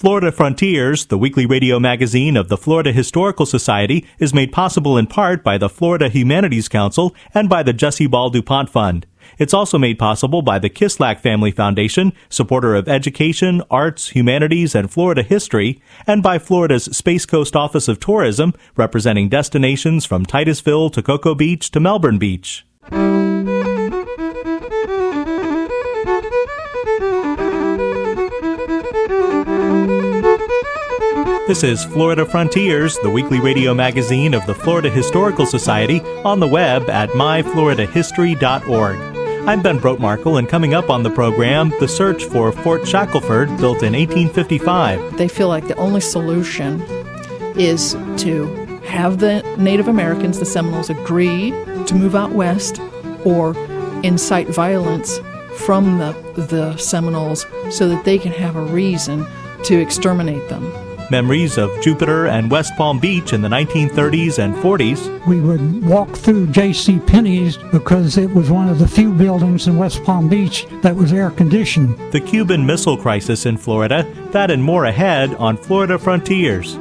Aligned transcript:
Florida 0.00 0.32
Frontiers, 0.32 1.04
the 1.04 1.18
weekly 1.18 1.44
radio 1.44 1.78
magazine 1.78 2.34
of 2.34 2.48
the 2.48 2.56
Florida 2.56 2.90
Historical 2.90 3.44
Society, 3.44 4.06
is 4.18 4.32
made 4.32 4.50
possible 4.50 4.96
in 4.96 5.06
part 5.06 5.44
by 5.44 5.58
the 5.58 5.68
Florida 5.68 6.08
Humanities 6.08 6.70
Council 6.70 7.14
and 7.34 7.50
by 7.50 7.62
the 7.62 7.74
Jessie 7.74 8.06
Ball 8.06 8.30
DuPont 8.30 8.70
Fund. 8.70 9.06
It's 9.36 9.52
also 9.52 9.76
made 9.76 9.98
possible 9.98 10.40
by 10.40 10.58
the 10.58 10.70
Kislak 10.70 11.20
Family 11.20 11.50
Foundation, 11.50 12.14
supporter 12.30 12.74
of 12.74 12.88
education, 12.88 13.62
arts, 13.70 14.08
humanities, 14.08 14.74
and 14.74 14.90
Florida 14.90 15.22
history, 15.22 15.82
and 16.06 16.22
by 16.22 16.38
Florida's 16.38 16.84
Space 16.84 17.26
Coast 17.26 17.54
Office 17.54 17.86
of 17.86 18.00
Tourism, 18.00 18.54
representing 18.76 19.28
destinations 19.28 20.06
from 20.06 20.24
Titusville 20.24 20.88
to 20.88 21.02
Cocoa 21.02 21.34
Beach 21.34 21.70
to 21.72 21.78
Melbourne 21.78 22.16
Beach. 22.16 22.64
This 31.50 31.64
is 31.64 31.84
Florida 31.84 32.24
Frontiers, 32.24 32.96
the 32.98 33.10
weekly 33.10 33.40
radio 33.40 33.74
magazine 33.74 34.34
of 34.34 34.46
the 34.46 34.54
Florida 34.54 34.88
Historical 34.88 35.46
Society, 35.46 36.00
on 36.24 36.38
the 36.38 36.46
web 36.46 36.88
at 36.88 37.08
myfloridahistory.org. 37.08 38.96
I'm 39.48 39.60
Ben 39.60 39.80
Brotemarkle, 39.80 40.38
and 40.38 40.48
coming 40.48 40.74
up 40.74 40.88
on 40.90 41.02
the 41.02 41.10
program, 41.10 41.70
the 41.80 41.88
search 41.88 42.22
for 42.26 42.52
Fort 42.52 42.86
Shackelford, 42.86 43.48
built 43.56 43.82
in 43.82 43.94
1855. 43.94 45.18
They 45.18 45.26
feel 45.26 45.48
like 45.48 45.66
the 45.66 45.74
only 45.74 46.00
solution 46.00 46.82
is 47.58 47.94
to 48.18 48.46
have 48.84 49.18
the 49.18 49.42
Native 49.58 49.88
Americans, 49.88 50.38
the 50.38 50.46
Seminoles, 50.46 50.88
agree 50.88 51.50
to 51.86 51.96
move 51.96 52.14
out 52.14 52.30
west 52.30 52.80
or 53.24 53.56
incite 54.04 54.46
violence 54.46 55.18
from 55.56 55.98
the, 55.98 56.12
the 56.36 56.76
Seminoles 56.76 57.44
so 57.70 57.88
that 57.88 58.04
they 58.04 58.18
can 58.20 58.30
have 58.30 58.54
a 58.54 58.62
reason 58.62 59.26
to 59.64 59.80
exterminate 59.80 60.48
them 60.48 60.72
memories 61.10 61.58
of 61.58 61.70
Jupiter 61.82 62.26
and 62.26 62.50
West 62.50 62.74
Palm 62.76 62.98
Beach 62.98 63.32
in 63.32 63.42
the 63.42 63.48
1930s 63.48 64.38
and 64.38 64.54
40s. 64.56 65.26
We 65.26 65.40
would 65.40 65.84
walk 65.84 66.10
through 66.16 66.48
J.C. 66.48 66.98
Penney's 67.00 67.56
because 67.56 68.16
it 68.16 68.32
was 68.34 68.50
one 68.50 68.68
of 68.68 68.78
the 68.78 68.88
few 68.88 69.12
buildings 69.12 69.66
in 69.66 69.76
West 69.76 70.02
Palm 70.04 70.28
Beach 70.28 70.66
that 70.82 70.94
was 70.94 71.12
air 71.12 71.30
conditioned. 71.30 71.96
The 72.12 72.20
Cuban 72.20 72.64
Missile 72.64 72.96
Crisis 72.96 73.46
in 73.46 73.56
Florida, 73.56 74.06
that 74.32 74.50
and 74.50 74.62
more 74.62 74.84
ahead 74.84 75.34
on 75.34 75.56
Florida 75.56 75.98
Frontiers. 75.98 76.76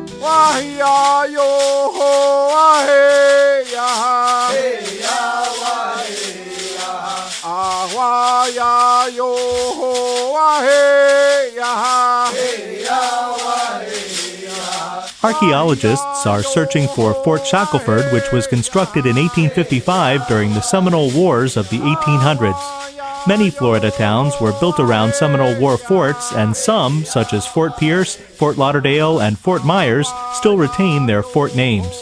Archaeologists 15.22 16.26
are 16.26 16.42
searching 16.42 16.88
for 16.88 17.14
Fort 17.26 17.46
Shackelford, 17.46 18.14
which 18.14 18.32
was 18.32 18.48
constructed 18.48 19.06
in 19.06 19.18
1855 19.18 20.26
during 20.30 20.54
the 20.54 20.62
Seminole 20.62 21.12
Wars 21.12 21.58
of 21.58 21.70
the 21.70 21.80
1800s. 21.80 23.28
Many 23.28 23.50
Florida 23.50 23.92
towns 23.92 24.34
were 24.40 24.58
built 24.62 24.80
around 24.80 25.14
Seminole 25.14 25.60
War 25.60 25.78
forts, 25.78 26.32
and 26.32 26.56
some, 26.56 27.04
such 27.04 27.34
as 27.34 27.46
Fort 27.46 27.76
Pierce, 27.78 28.16
Fort 28.16 28.58
Lauderdale, 28.58 29.20
and 29.20 29.38
Fort 29.38 29.66
Myers, 29.66 30.10
still 30.36 30.58
retain 30.58 31.06
their 31.06 31.22
fort 31.22 31.54
names. 31.54 32.02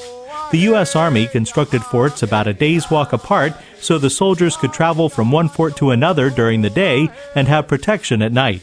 The 0.52 0.59
U.S. 0.70 0.96
Army 0.96 1.26
constructed 1.26 1.81
forts 1.81 2.22
about 2.22 2.46
a 2.46 2.54
day's 2.54 2.92
walk 2.92 3.14
apart 3.14 3.54
so 3.80 3.98
the 3.98 4.12
soldiers 4.12 4.56
could 4.56 4.74
travel 4.74 5.09
from 5.09 5.31
one 5.31 5.50
fort 5.50 5.76
to 5.78 5.90
another 5.90 6.30
during 6.30 6.62
the 6.62 6.70
day 6.70 7.09
and 7.34 7.48
have 7.48 7.68
protection 7.68 8.22
at 8.22 8.31
night. 8.31 8.62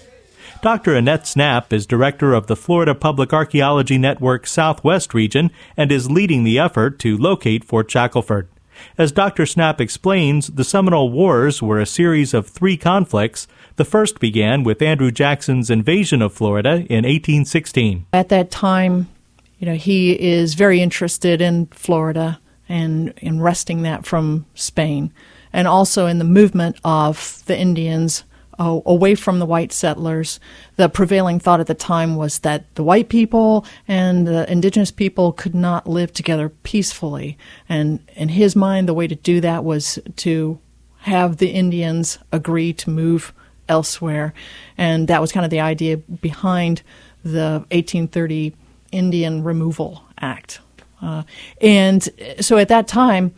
Dr. 0.65 0.95
Annette 0.95 1.25
Snapp 1.25 1.75
is 1.75 1.85
director 1.85 2.33
of 2.33 2.47
the 2.47 2.57
Florida 2.57 2.95
Public 2.95 3.35
Archaeology 3.35 3.99
Network 3.99 4.47
Southwest 4.47 5.13
region 5.13 5.51
and 5.77 5.93
is 5.93 6.11
leading 6.11 6.43
the 6.43 6.59
effort 6.59 6.99
to 7.01 7.19
locate 7.19 7.63
Fort 7.63 7.91
Shackelford. 7.91 8.49
As 8.97 9.13
Dr. 9.13 9.43
Snapp 9.43 9.79
explains, 9.79 10.47
the 10.47 10.65
Seminole 10.65 11.11
Wars 11.11 11.61
were 11.61 11.81
a 11.81 11.85
series 11.85 12.33
of 12.33 12.47
three 12.47 12.79
conflicts. 12.79 13.47
The 13.77 13.85
first 13.85 14.21
began 14.21 14.65
with 14.65 14.81
Andrew 14.81 15.11
Jackson's 15.11 15.69
invasion 15.69 16.23
of 16.23 16.33
Florida 16.33 16.87
in 16.89 17.05
1816. 17.05 18.07
At 18.15 18.31
that 18.31 18.51
time, 18.51 19.11
you 19.59 19.67
know, 19.67 19.75
he 19.75 20.19
is 20.19 20.55
very 20.55 20.81
interested 20.81 21.43
in 21.43 21.67
Florida 21.67 22.41
and 22.71 23.13
in 23.19 23.39
wresting 23.39 23.83
that 23.83 24.07
from 24.07 24.47
Spain, 24.55 25.13
and 25.53 25.69
also 25.69 26.07
in 26.07 26.17
the 26.17 26.25
movement 26.25 26.77
of 26.85 27.43
the 27.45 27.59
Indians 27.59 28.25
uh, 28.59 28.81
away 28.87 29.15
from 29.15 29.39
the 29.39 29.47
white 29.47 29.73
settlers. 29.73 30.41
The 30.77 30.89
prevailing 30.89 31.41
thought 31.41 31.61
at 31.61 31.67
the 31.67 31.75
time 31.75 32.17
was 32.17 32.41
that 32.41 32.73
the 32.75 32.85
white 32.85 33.09
people 33.09 33.67
and 33.89 34.27
the 34.27 34.51
indigenous 34.51 34.91
people 34.91 35.33
could 35.33 35.55
not 35.55 35.87
live 35.87 36.13
together 36.13 36.49
peacefully. 36.49 37.39
And 37.69 38.01
in 38.15 38.31
his 38.31 38.55
mind, 38.55 38.89
the 38.89 38.95
way 38.95 39.07
to 39.07 39.15
do 39.15 39.41
that 39.41 39.65
was 39.65 39.99
to 40.17 40.59
have 40.99 41.37
the 41.37 41.51
Indians 41.51 42.19
agree 42.33 42.73
to 42.73 42.91
move 42.91 43.33
elsewhere. 43.69 44.33
And 44.79 45.09
that 45.09 45.21
was 45.21 45.33
kind 45.33 45.45
of 45.45 45.51
the 45.51 45.61
idea 45.61 45.97
behind 45.97 46.83
the 47.23 47.65
1830 47.71 48.55
Indian 48.93 49.43
Removal 49.43 50.05
Act. 50.19 50.61
Uh, 51.03 51.25
and 51.61 52.09
so 52.41 52.57
at 52.57 52.69
that 52.69 52.89
time, 52.89 53.35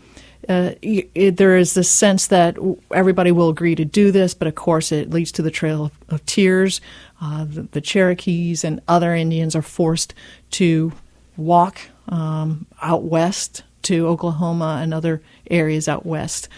uh, 0.49 0.73
it, 0.83 1.37
there 1.37 1.57
is 1.57 1.75
this 1.75 1.91
sense 1.91 2.29
that 2.29 2.57
everybody 2.93 3.33
will 3.33 3.49
agree 3.49 3.75
to 3.75 3.85
do 3.85 4.11
this, 4.13 4.35
but 4.35 4.47
of 4.47 4.55
course 4.55 4.93
it 4.93 5.11
leads 5.11 5.33
to 5.33 5.43
the 5.43 5.51
Trail 5.51 5.87
of, 5.87 5.93
of 6.09 6.25
Tears. 6.27 6.81
Uh, 7.21 7.45
the, 7.45 7.63
the, 7.63 7.81
Cherokees 7.81 8.63
and 8.63 8.81
other 8.87 9.15
Indians 9.15 9.57
are 9.57 9.63
forced 9.63 10.15
to 10.53 10.93
walk 11.37 11.81
um, 12.09 12.67
out 12.81 13.03
west 13.03 13.65
to 13.83 14.07
Oklahoma 14.07 14.81
and 14.83 14.93
other 14.93 15.23
areas 15.51 15.89
out 15.89 16.07
west, 16.07 16.49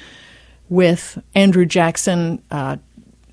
with 0.69 1.23
Andrew 1.35 1.65
Jackson 1.65 2.43
uh, 2.51 2.77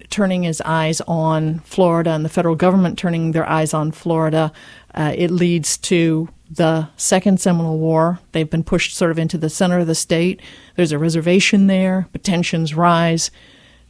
turning 0.09 0.43
his 0.43 0.61
eyes 0.61 1.01
on 1.01 1.59
Florida 1.59 2.11
and 2.11 2.23
the 2.23 2.29
federal 2.29 2.55
government 2.55 2.97
turning 2.97 3.31
their 3.31 3.47
eyes 3.47 3.73
on 3.73 3.91
Florida. 3.91 4.51
Uh, 4.93 5.13
it 5.15 5.31
leads 5.31 5.77
to 5.77 6.29
the 6.49 6.89
Second 6.97 7.39
Seminole 7.39 7.77
War. 7.77 8.19
They've 8.31 8.49
been 8.49 8.63
pushed 8.63 8.95
sort 8.95 9.11
of 9.11 9.19
into 9.19 9.37
the 9.37 9.49
center 9.49 9.79
of 9.79 9.87
the 9.87 9.95
state. 9.95 10.41
There's 10.75 10.91
a 10.91 10.99
reservation 10.99 11.67
there, 11.67 12.07
but 12.11 12.23
tensions 12.23 12.73
rise 12.73 13.31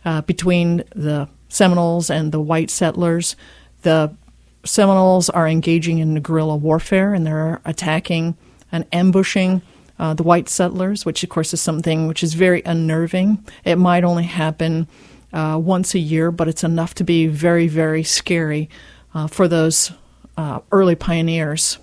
uh, 0.03 0.21
between 0.21 0.83
the 0.95 1.27
Seminoles 1.49 2.09
and 2.09 2.31
the 2.31 2.39
white 2.39 2.69
settlers. 2.69 3.35
The 3.81 4.15
Seminoles 4.63 5.29
are 5.29 5.47
engaging 5.47 5.99
in 5.99 6.21
guerrilla 6.21 6.55
warfare 6.55 7.13
and 7.13 7.25
they're 7.25 7.61
attacking 7.65 8.35
and 8.71 8.85
ambushing 8.91 9.61
uh, 9.97 10.13
the 10.13 10.23
white 10.23 10.49
settlers, 10.49 11.05
which 11.05 11.23
of 11.23 11.29
course 11.29 11.53
is 11.53 11.61
something 11.61 12.07
which 12.07 12.23
is 12.23 12.33
very 12.33 12.61
unnerving. 12.65 13.43
It 13.63 13.77
might 13.77 14.03
only 14.03 14.23
happen 14.23 14.87
uh, 15.31 15.59
once 15.61 15.93
a 15.93 15.99
year, 15.99 16.31
but 16.31 16.47
it's 16.47 16.63
enough 16.63 16.95
to 16.95 17.03
be 17.03 17.27
very, 17.27 17.67
very 17.67 18.03
scary 18.03 18.69
uh, 19.13 19.27
for 19.27 19.47
those 19.47 19.91
uh, 20.37 20.59
early 20.71 20.95
pioneers. 20.95 21.77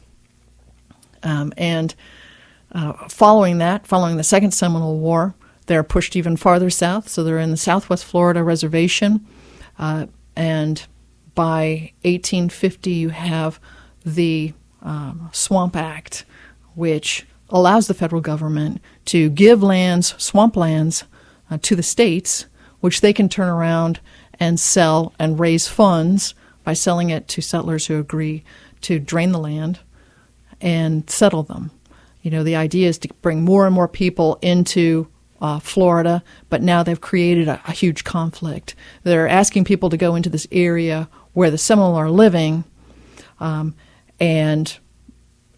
Um, 1.23 1.53
and 1.57 1.95
uh, 2.73 3.09
following 3.09 3.59
that, 3.59 3.87
following 3.87 4.17
the 4.17 4.25
Second 4.25 4.53
Seminole 4.53 4.99
War, 4.99 5.35
they're 5.67 5.83
pushed 5.83 6.17
even 6.17 6.37
farther 6.37 6.71
south. 6.71 7.09
So 7.09 7.23
they're 7.23 7.39
in 7.39 7.51
the 7.51 7.57
Southwest 7.57 8.05
Florida 8.05 8.43
Reservation. 8.43 9.27
Uh, 9.79 10.07
and 10.35 10.85
by 11.35 11.93
1850, 12.03 12.91
you 12.91 13.09
have 13.11 13.61
the 14.05 14.53
um, 14.83 15.31
Swamp 15.33 15.77
Act, 15.77 16.25
which 16.75 17.27
allows 17.51 17.87
the 17.87 17.95
federal 17.95 18.21
government 18.21 18.81
to 19.07 19.31
give 19.31 19.63
lands, 19.63 20.15
swamp 20.19 20.57
lands, 20.57 21.05
uh, 21.51 21.59
to 21.63 21.77
the 21.77 21.83
states, 21.83 22.47
which 22.81 23.01
they 23.01 23.13
can 23.13 23.29
turn 23.29 23.49
around 23.49 24.01
and 24.41 24.59
sell 24.59 25.13
and 25.19 25.39
raise 25.39 25.69
funds 25.69 26.35
by 26.65 26.73
selling 26.73 27.11
it 27.11 27.29
to 27.29 27.41
settlers 27.41 27.87
who 27.87 27.99
agree 27.99 28.43
to 28.81 28.99
drain 28.99 29.33
the 29.33 29.39
land 29.39 29.79
and 30.63 31.09
settle 31.11 31.43
them. 31.43 31.71
You 32.23 32.31
know, 32.31 32.45
the 32.45 32.57
idea 32.57 32.89
is 32.89 32.99
to 32.99 33.09
bring 33.21 33.43
more 33.43 33.67
and 33.67 33.75
more 33.75 33.89
people 33.89 34.39
into 34.41 35.09
uh, 35.41 35.59
Florida, 35.59 36.23
but 36.49 36.63
now 36.63 36.85
they've 36.85 37.01
created 37.01 37.49
a, 37.49 37.61
a, 37.67 37.73
huge 37.73 38.05
conflict. 38.05 38.77
They're 39.03 39.27
asking 39.27 39.65
people 39.65 39.91
to 39.91 39.97
go 39.97 40.15
into 40.15 40.31
this 40.31 40.47
area 40.53 41.09
where 41.33 41.51
the 41.51 41.59
Seminole 41.59 41.97
are 41.97 42.11
living, 42.11 42.63
um, 43.41 43.75
and 44.21 44.79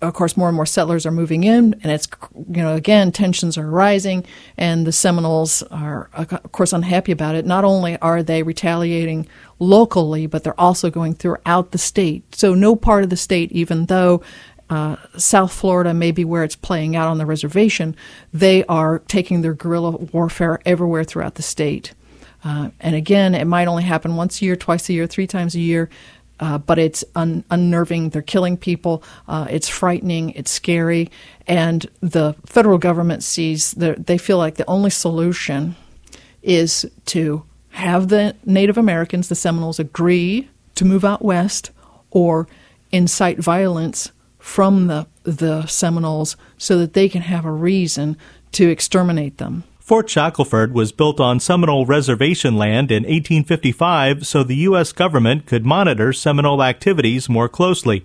of 0.00 0.14
course, 0.14 0.36
more 0.36 0.48
and 0.48 0.56
more 0.56 0.66
settlers 0.66 1.06
are 1.06 1.10
moving 1.10 1.44
in, 1.44 1.74
and 1.82 1.92
it's 1.92 2.08
you 2.34 2.62
know 2.62 2.74
again 2.74 3.12
tensions 3.12 3.58
are 3.58 3.68
rising, 3.68 4.24
and 4.56 4.86
the 4.86 4.92
Seminoles 4.92 5.62
are 5.64 6.08
of 6.14 6.52
course 6.52 6.72
unhappy 6.72 7.12
about 7.12 7.34
it. 7.34 7.44
Not 7.44 7.64
only 7.64 7.98
are 7.98 8.22
they 8.22 8.42
retaliating 8.42 9.26
locally, 9.58 10.26
but 10.26 10.44
they're 10.44 10.58
also 10.58 10.90
going 10.90 11.14
throughout 11.14 11.72
the 11.72 11.78
state. 11.78 12.34
So 12.34 12.54
no 12.54 12.76
part 12.76 13.04
of 13.04 13.10
the 13.10 13.16
state, 13.16 13.52
even 13.52 13.86
though 13.86 14.22
uh, 14.70 14.96
South 15.16 15.52
Florida 15.52 15.92
maybe 15.94 16.24
where 16.24 16.44
it's 16.44 16.56
playing 16.56 16.96
out 16.96 17.08
on 17.08 17.18
the 17.18 17.26
reservation, 17.26 17.94
they 18.32 18.64
are 18.64 19.00
taking 19.08 19.42
their 19.42 19.54
guerrilla 19.54 19.90
warfare 19.90 20.58
everywhere 20.64 21.04
throughout 21.04 21.34
the 21.34 21.42
state. 21.42 21.92
Uh, 22.42 22.70
and 22.80 22.94
again, 22.94 23.34
it 23.34 23.46
might 23.46 23.68
only 23.68 23.82
happen 23.84 24.16
once 24.16 24.40
a 24.40 24.44
year, 24.44 24.56
twice 24.56 24.88
a 24.88 24.92
year, 24.92 25.06
three 25.06 25.26
times 25.26 25.54
a 25.54 25.60
year. 25.60 25.88
uh, 26.40 26.58
but 26.58 26.78
it's 26.78 27.04
un- 27.14 27.44
unnerving. 27.50 28.10
They're 28.10 28.22
killing 28.22 28.56
people. 28.56 29.02
Uh, 29.28 29.46
it's 29.50 29.68
frightening. 29.68 30.30
It's 30.30 30.50
scary. 30.50 31.10
And 31.46 31.86
the 32.00 32.34
federal 32.44 32.78
government 32.78 33.22
sees 33.22 33.72
that 33.72 34.06
they 34.06 34.18
feel 34.18 34.38
like 34.38 34.56
the 34.56 34.68
only 34.68 34.90
solution 34.90 35.76
is 36.42 36.86
to 37.06 37.44
have 37.70 38.08
the 38.08 38.34
Native 38.44 38.78
Americans, 38.78 39.28
the 39.28 39.34
Seminoles, 39.34 39.78
agree 39.78 40.48
to 40.74 40.84
move 40.84 41.04
out 41.04 41.24
west 41.24 41.70
or 42.10 42.46
incite 42.92 43.38
violence 43.38 44.10
from 44.44 44.88
the 44.88 45.06
the 45.22 45.64
Seminoles 45.64 46.36
so 46.58 46.78
that 46.78 46.92
they 46.92 47.08
can 47.08 47.22
have 47.22 47.46
a 47.46 47.50
reason 47.50 48.14
to 48.52 48.68
exterminate 48.68 49.38
them. 49.38 49.64
Fort 49.80 50.08
Shackelford 50.08 50.74
was 50.74 50.92
built 50.92 51.18
on 51.18 51.40
Seminole 51.40 51.86
reservation 51.86 52.56
land 52.56 52.90
in 52.90 53.04
1855 53.04 54.26
so 54.26 54.44
the 54.44 54.56
U.S. 54.68 54.92
government 54.92 55.46
could 55.46 55.64
monitor 55.64 56.12
Seminole 56.12 56.62
activities 56.62 57.26
more 57.26 57.48
closely. 57.48 58.04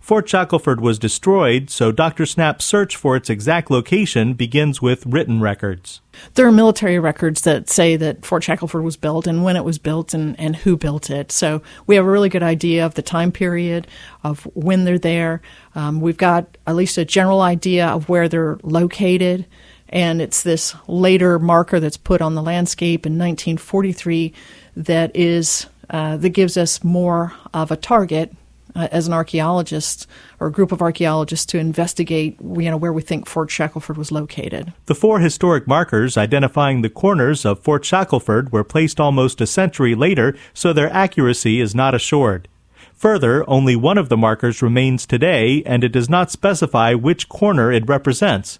Fort 0.00 0.28
Shackelford 0.28 0.80
was 0.80 0.98
destroyed, 0.98 1.70
so 1.70 1.92
Dr. 1.92 2.26
Snapp's 2.26 2.64
search 2.64 2.96
for 2.96 3.16
its 3.16 3.30
exact 3.30 3.70
location 3.70 4.34
begins 4.34 4.80
with 4.82 5.06
written 5.06 5.40
records. 5.40 6.00
There 6.34 6.46
are 6.46 6.52
military 6.52 6.98
records 6.98 7.42
that 7.42 7.70
say 7.70 7.96
that 7.96 8.24
Fort 8.24 8.42
Shackelford 8.42 8.82
was 8.82 8.96
built 8.96 9.26
and 9.26 9.44
when 9.44 9.56
it 9.56 9.64
was 9.64 9.78
built 9.78 10.14
and, 10.14 10.38
and 10.40 10.56
who 10.56 10.76
built 10.76 11.10
it. 11.10 11.30
So 11.30 11.62
we 11.86 11.96
have 11.96 12.04
a 12.04 12.10
really 12.10 12.28
good 12.28 12.42
idea 12.42 12.84
of 12.84 12.94
the 12.94 13.02
time 13.02 13.30
period, 13.30 13.86
of 14.24 14.42
when 14.54 14.84
they're 14.84 14.98
there. 14.98 15.42
Um, 15.74 16.00
we've 16.00 16.16
got 16.16 16.58
at 16.66 16.74
least 16.74 16.98
a 16.98 17.04
general 17.04 17.40
idea 17.40 17.86
of 17.86 18.08
where 18.08 18.28
they're 18.28 18.58
located 18.62 19.46
and 19.88 20.20
it's 20.20 20.42
this 20.42 20.74
later 20.86 21.38
marker 21.38 21.80
that's 21.80 21.96
put 21.96 22.20
on 22.20 22.34
the 22.34 22.42
landscape 22.42 23.06
in 23.06 23.12
1943 23.12 24.34
that 24.76 25.14
is 25.14 25.66
uh, 25.90 26.16
that 26.18 26.30
gives 26.30 26.56
us 26.56 26.84
more 26.84 27.32
of 27.54 27.70
a 27.70 27.76
target 27.76 28.32
uh, 28.74 28.88
as 28.90 29.06
an 29.06 29.12
archaeologist 29.12 30.06
or 30.40 30.48
a 30.48 30.52
group 30.52 30.72
of 30.72 30.82
archaeologists 30.82 31.46
to 31.46 31.58
investigate 31.58 32.36
you 32.40 32.70
know 32.70 32.76
where 32.76 32.92
we 32.92 33.02
think 33.02 33.26
Fort 33.26 33.50
Shackelford 33.50 33.96
was 33.96 34.12
located. 34.12 34.72
The 34.86 34.94
four 34.94 35.20
historic 35.20 35.66
markers 35.66 36.16
identifying 36.16 36.82
the 36.82 36.90
corners 36.90 37.44
of 37.44 37.60
Fort 37.60 37.84
Shackelford 37.84 38.52
were 38.52 38.64
placed 38.64 39.00
almost 39.00 39.40
a 39.40 39.46
century 39.46 39.94
later, 39.94 40.36
so 40.54 40.72
their 40.72 40.92
accuracy 40.92 41.60
is 41.60 41.74
not 41.74 41.94
assured. 41.94 42.48
Further, 42.94 43.48
only 43.48 43.76
one 43.76 43.96
of 43.96 44.08
the 44.08 44.16
markers 44.16 44.60
remains 44.60 45.06
today, 45.06 45.62
and 45.64 45.84
it 45.84 45.92
does 45.92 46.08
not 46.08 46.32
specify 46.32 46.94
which 46.94 47.28
corner 47.28 47.70
it 47.70 47.88
represents. 47.88 48.58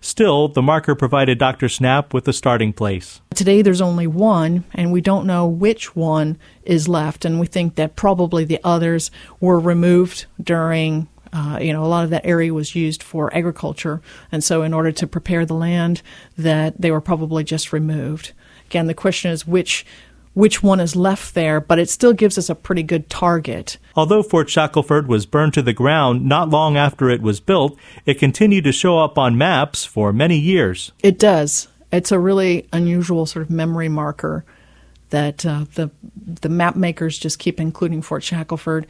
Still, 0.00 0.48
the 0.48 0.60
marker 0.60 0.94
provided 0.94 1.38
Dr. 1.38 1.66
Snapp 1.66 2.12
with 2.12 2.28
a 2.28 2.32
starting 2.34 2.74
place. 2.74 3.22
Today 3.38 3.62
there's 3.62 3.80
only 3.80 4.08
one, 4.08 4.64
and 4.74 4.90
we 4.90 5.00
don't 5.00 5.24
know 5.24 5.46
which 5.46 5.94
one 5.94 6.38
is 6.64 6.88
left, 6.88 7.24
and 7.24 7.38
we 7.38 7.46
think 7.46 7.76
that 7.76 7.94
probably 7.94 8.44
the 8.44 8.58
others 8.64 9.12
were 9.38 9.60
removed 9.60 10.26
during. 10.42 11.06
Uh, 11.32 11.56
you 11.62 11.72
know, 11.72 11.84
a 11.84 11.86
lot 11.86 12.02
of 12.02 12.10
that 12.10 12.26
area 12.26 12.52
was 12.52 12.74
used 12.74 13.00
for 13.00 13.32
agriculture, 13.32 14.02
and 14.32 14.42
so 14.42 14.62
in 14.62 14.74
order 14.74 14.90
to 14.90 15.06
prepare 15.06 15.46
the 15.46 15.54
land, 15.54 16.02
that 16.36 16.80
they 16.80 16.90
were 16.90 17.00
probably 17.00 17.44
just 17.44 17.72
removed. 17.72 18.32
Again, 18.66 18.88
the 18.88 18.92
question 18.92 19.30
is 19.30 19.46
which 19.46 19.86
which 20.34 20.60
one 20.60 20.80
is 20.80 20.96
left 20.96 21.36
there, 21.36 21.60
but 21.60 21.78
it 21.78 21.88
still 21.88 22.12
gives 22.12 22.38
us 22.38 22.50
a 22.50 22.56
pretty 22.56 22.82
good 22.82 23.08
target. 23.08 23.78
Although 23.94 24.24
Fort 24.24 24.50
Shackelford 24.50 25.06
was 25.06 25.26
burned 25.26 25.54
to 25.54 25.62
the 25.62 25.72
ground 25.72 26.24
not 26.24 26.50
long 26.50 26.76
after 26.76 27.08
it 27.08 27.22
was 27.22 27.38
built, 27.38 27.78
it 28.04 28.18
continued 28.18 28.64
to 28.64 28.72
show 28.72 28.98
up 28.98 29.16
on 29.16 29.38
maps 29.38 29.84
for 29.84 30.12
many 30.12 30.38
years. 30.38 30.90
It 31.04 31.20
does. 31.20 31.68
It's 31.92 32.12
a 32.12 32.18
really 32.18 32.68
unusual 32.72 33.26
sort 33.26 33.44
of 33.44 33.50
memory 33.50 33.88
marker 33.88 34.44
that 35.10 35.44
uh, 35.46 35.64
the 35.74 35.90
the 36.26 36.48
map 36.48 36.76
makers 36.76 37.18
just 37.18 37.38
keep 37.38 37.58
including 37.60 38.02
Fort 38.02 38.22
Shackelford 38.22 38.86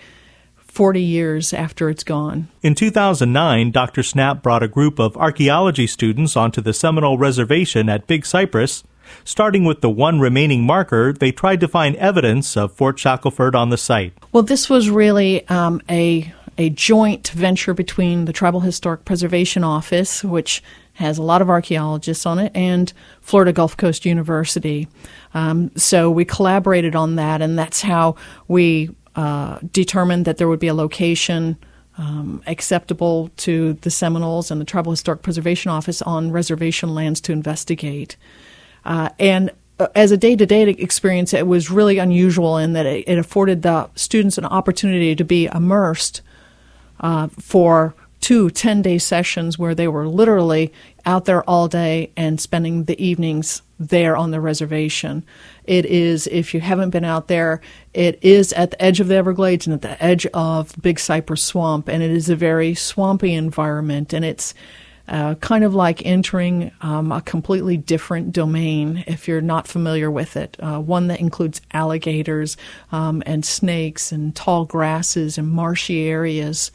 40 0.56 1.00
years 1.00 1.52
after 1.52 1.88
it's 1.88 2.04
gone. 2.04 2.48
In 2.62 2.74
2009, 2.74 3.70
Dr. 3.70 4.02
Snapp 4.02 4.42
brought 4.42 4.62
a 4.62 4.68
group 4.68 4.98
of 4.98 5.16
archaeology 5.16 5.86
students 5.86 6.36
onto 6.36 6.60
the 6.60 6.72
Seminole 6.72 7.18
Reservation 7.18 7.88
at 7.88 8.06
Big 8.06 8.26
Cypress 8.26 8.84
Starting 9.24 9.64
with 9.64 9.80
the 9.80 9.90
one 9.90 10.20
remaining 10.20 10.64
marker, 10.64 11.12
they 11.12 11.32
tried 11.32 11.60
to 11.60 11.68
find 11.68 11.96
evidence 11.96 12.56
of 12.56 12.72
Fort 12.72 12.98
Shackelford 12.98 13.54
on 13.54 13.70
the 13.70 13.76
site. 13.76 14.12
Well, 14.32 14.42
this 14.42 14.68
was 14.68 14.90
really 14.90 15.46
um, 15.48 15.82
a 15.88 16.32
a 16.60 16.70
joint 16.70 17.28
venture 17.28 17.72
between 17.72 18.24
the 18.24 18.32
Tribal 18.32 18.60
Historic 18.60 19.04
Preservation 19.04 19.62
Office, 19.62 20.24
which 20.24 20.60
has 20.98 21.16
a 21.16 21.22
lot 21.22 21.40
of 21.40 21.48
archaeologists 21.48 22.26
on 22.26 22.40
it, 22.40 22.50
and 22.56 22.92
Florida 23.20 23.52
Gulf 23.52 23.76
Coast 23.76 24.04
University. 24.04 24.88
Um, 25.32 25.70
so 25.76 26.10
we 26.10 26.24
collaborated 26.24 26.96
on 26.96 27.14
that, 27.14 27.40
and 27.40 27.56
that's 27.56 27.82
how 27.82 28.16
we 28.48 28.90
uh, 29.14 29.60
determined 29.72 30.24
that 30.24 30.38
there 30.38 30.48
would 30.48 30.58
be 30.58 30.66
a 30.66 30.74
location 30.74 31.56
um, 31.98 32.42
acceptable 32.48 33.30
to 33.36 33.74
the 33.74 33.90
Seminoles 33.92 34.50
and 34.50 34.60
the 34.60 34.64
Tribal 34.64 34.90
Historic 34.90 35.22
Preservation 35.22 35.70
Office 35.70 36.02
on 36.02 36.32
reservation 36.32 36.96
lands 36.96 37.20
to 37.22 37.32
investigate. 37.32 38.16
Uh, 38.84 39.10
and 39.20 39.52
uh, 39.78 39.86
as 39.94 40.10
a 40.10 40.16
day 40.16 40.34
to 40.34 40.46
day 40.46 40.62
experience, 40.62 41.32
it 41.32 41.46
was 41.46 41.70
really 41.70 41.98
unusual 41.98 42.58
in 42.58 42.72
that 42.72 42.86
it, 42.86 43.18
afforded 43.18 43.62
the 43.62 43.88
students 43.94 44.36
an 44.36 44.46
opportunity 44.46 45.14
to 45.14 45.24
be 45.24 45.46
immersed 45.46 46.22
uh, 46.98 47.28
for 47.38 47.94
two 48.20 48.50
10 48.50 48.82
day 48.82 48.99
sessions 48.99 49.59
where 49.59 49.75
they 49.75 49.88
were 49.88 50.09
literally 50.09 50.73
out 51.06 51.25
there 51.25 51.43
all 51.44 51.69
day 51.69 52.11
and 52.17 52.41
spending 52.41 52.85
the 52.85 53.03
evenings 53.03 53.62
there 53.79 54.17
on 54.17 54.31
the 54.31 54.41
reservation. 54.41 55.25
It 55.65 55.87
is, 55.87 56.26
if 56.29 56.53
you 56.53 56.61
haven't 56.61 56.91
been 56.91 57.05
out 57.05 57.29
there, 57.29 57.61
it 57.94 58.19
is 58.23 58.53
at 58.55 58.73
the 58.73 58.82
edge 58.82 59.00
of 59.00 59.09
the 59.09 59.15
Everglades 59.15 59.67
and 59.67 59.75
at 59.75 59.82
the 59.82 60.03
edge 60.03 60.26
of 60.26 60.75
Big 60.81 60.99
Cypress 60.99 61.43
Swamp, 61.43 61.88
and 61.88 62.03
it 62.03 62.11
is 62.11 62.29
a 62.29 62.37
very 62.37 62.75
swampy 62.75 63.35
environment, 63.35 64.12
and 64.12 64.25
it's 64.25 64.55
uh, 65.09 65.35
kind 65.37 65.65
of 65.65 65.75
like 65.75 66.05
entering 66.05 66.70
um, 66.82 67.12
a 67.12 67.23
completely 67.23 67.76
different 67.76 68.32
domain 68.32 69.05
if 69.06 69.26
you're 69.26 69.41
not 69.41 69.67
familiar 69.67 70.11
with 70.11 70.37
it. 70.37 70.56
Uh, 70.61 70.79
one 70.79 71.06
that 71.06 71.20
includes 71.20 71.62
alligators 71.73 72.56
um, 72.93 73.23
and 73.25 73.44
snakes 73.44 74.12
and 74.12 74.37
tall 74.37 74.67
grasses 74.67 75.38
and 75.38 75.49
marshy 75.49 76.06
areas. 76.06 76.70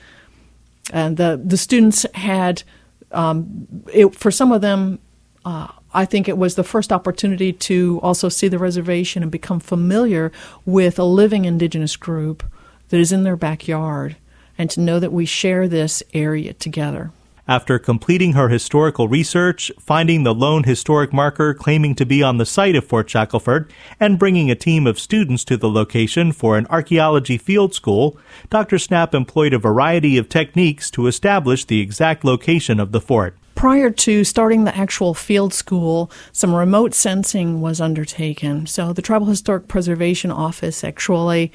And 0.92 1.18
the 1.18 1.42
the 1.44 1.58
students 1.58 2.06
had, 2.14 2.64
um, 3.12 3.68
it, 3.92 4.14
for 4.16 4.32
some 4.32 4.52
of 4.52 4.62
them, 4.62 5.00
uh, 5.46 5.68
I 5.94 6.06
think 6.06 6.28
it 6.28 6.38
was 6.38 6.56
the 6.56 6.64
first 6.64 6.92
opportunity 6.92 7.54
to 7.54 8.00
also 8.02 8.30
see 8.30 8.48
the 8.48 8.60
reservation 8.60 9.24
and 9.24 9.32
become 9.32 9.60
familiar 9.60 10.32
with 10.66 10.98
a 11.00 11.04
living 11.04 11.46
indigenous 11.46 11.96
group 11.96 12.44
that 12.90 13.00
is 13.00 13.12
in 13.12 13.24
their 13.24 13.38
backyard, 13.38 14.18
and 14.58 14.70
to 14.72 14.82
know 14.82 15.00
that 15.00 15.14
we 15.14 15.26
share 15.26 15.68
this 15.68 16.04
area 16.14 16.54
together. 16.54 17.12
After 17.46 17.78
completing 17.78 18.34
her 18.34 18.48
historical 18.48 19.10
research, 19.10 19.70
finding 19.78 20.24
the 20.24 20.34
lone 20.34 20.64
historic 20.64 21.12
marker 21.12 21.54
claiming 21.54 21.94
to 21.96 22.06
be 22.06 22.24
on 22.24 22.38
the 22.38 22.46
site 22.46 22.74
of 22.78 22.86
Fort 22.86 23.10
Shackelford, 23.10 23.70
and 24.00 24.18
bringing 24.18 24.50
a 24.50 24.56
team 24.56 24.88
of 24.88 24.98
students 24.98 25.44
to 25.46 25.58
the 25.58 25.70
location 25.70 26.32
for 26.32 26.58
an 26.58 26.66
archaeology 26.68 27.38
field 27.38 27.76
school, 27.76 28.18
Dr. 28.50 28.78
Snapp 28.78 29.14
employed 29.14 29.54
a 29.54 29.58
variety 29.58 30.18
of 30.18 30.30
techniques 30.30 30.90
to 30.92 31.06
establish 31.06 31.66
the 31.66 31.82
exact 31.82 32.24
location 32.24 32.80
of 32.80 32.94
the 32.94 33.02
fort. 33.02 33.36
Prior 33.56 33.90
to 33.90 34.24
starting 34.24 34.64
the 34.64 34.76
actual 34.76 35.14
field 35.14 35.54
school, 35.54 36.10
some 36.32 36.56
remote 36.56 36.94
sensing 36.94 37.60
was 37.60 37.82
undertaken. 37.82 38.68
So 38.68 38.94
the 38.94 39.02
Tribal 39.02 39.28
Historic 39.28 39.68
Preservation 39.68 40.32
Office 40.32 40.82
actually 40.82 41.52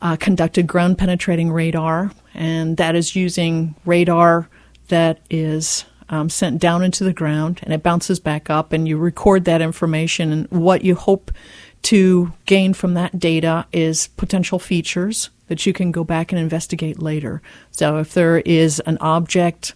uh, 0.00 0.16
conducted 0.16 0.66
ground 0.66 0.96
penetrating 0.96 1.52
radar, 1.52 2.10
and 2.32 2.78
that 2.78 2.94
is 2.94 3.14
using 3.14 3.74
radar 3.84 4.48
that 4.88 5.20
is 5.30 5.84
um, 6.08 6.28
sent 6.28 6.60
down 6.60 6.82
into 6.82 7.04
the 7.04 7.12
ground 7.12 7.60
and 7.62 7.72
it 7.72 7.82
bounces 7.82 8.20
back 8.20 8.48
up, 8.50 8.72
and 8.72 8.86
you 8.86 8.96
record 8.96 9.44
that 9.44 9.62
information. 9.62 10.32
And 10.32 10.50
what 10.50 10.82
you 10.82 10.94
hope 10.94 11.30
to 11.82 12.32
gain 12.46 12.74
from 12.74 12.94
that 12.94 13.18
data 13.18 13.66
is 13.72 14.08
potential 14.08 14.58
features 14.58 15.30
that 15.48 15.66
you 15.66 15.72
can 15.72 15.92
go 15.92 16.02
back 16.02 16.32
and 16.32 16.40
investigate 16.40 17.00
later. 17.00 17.40
So 17.70 17.98
if 17.98 18.14
there 18.14 18.38
is 18.38 18.80
an 18.80 18.98
object 18.98 19.74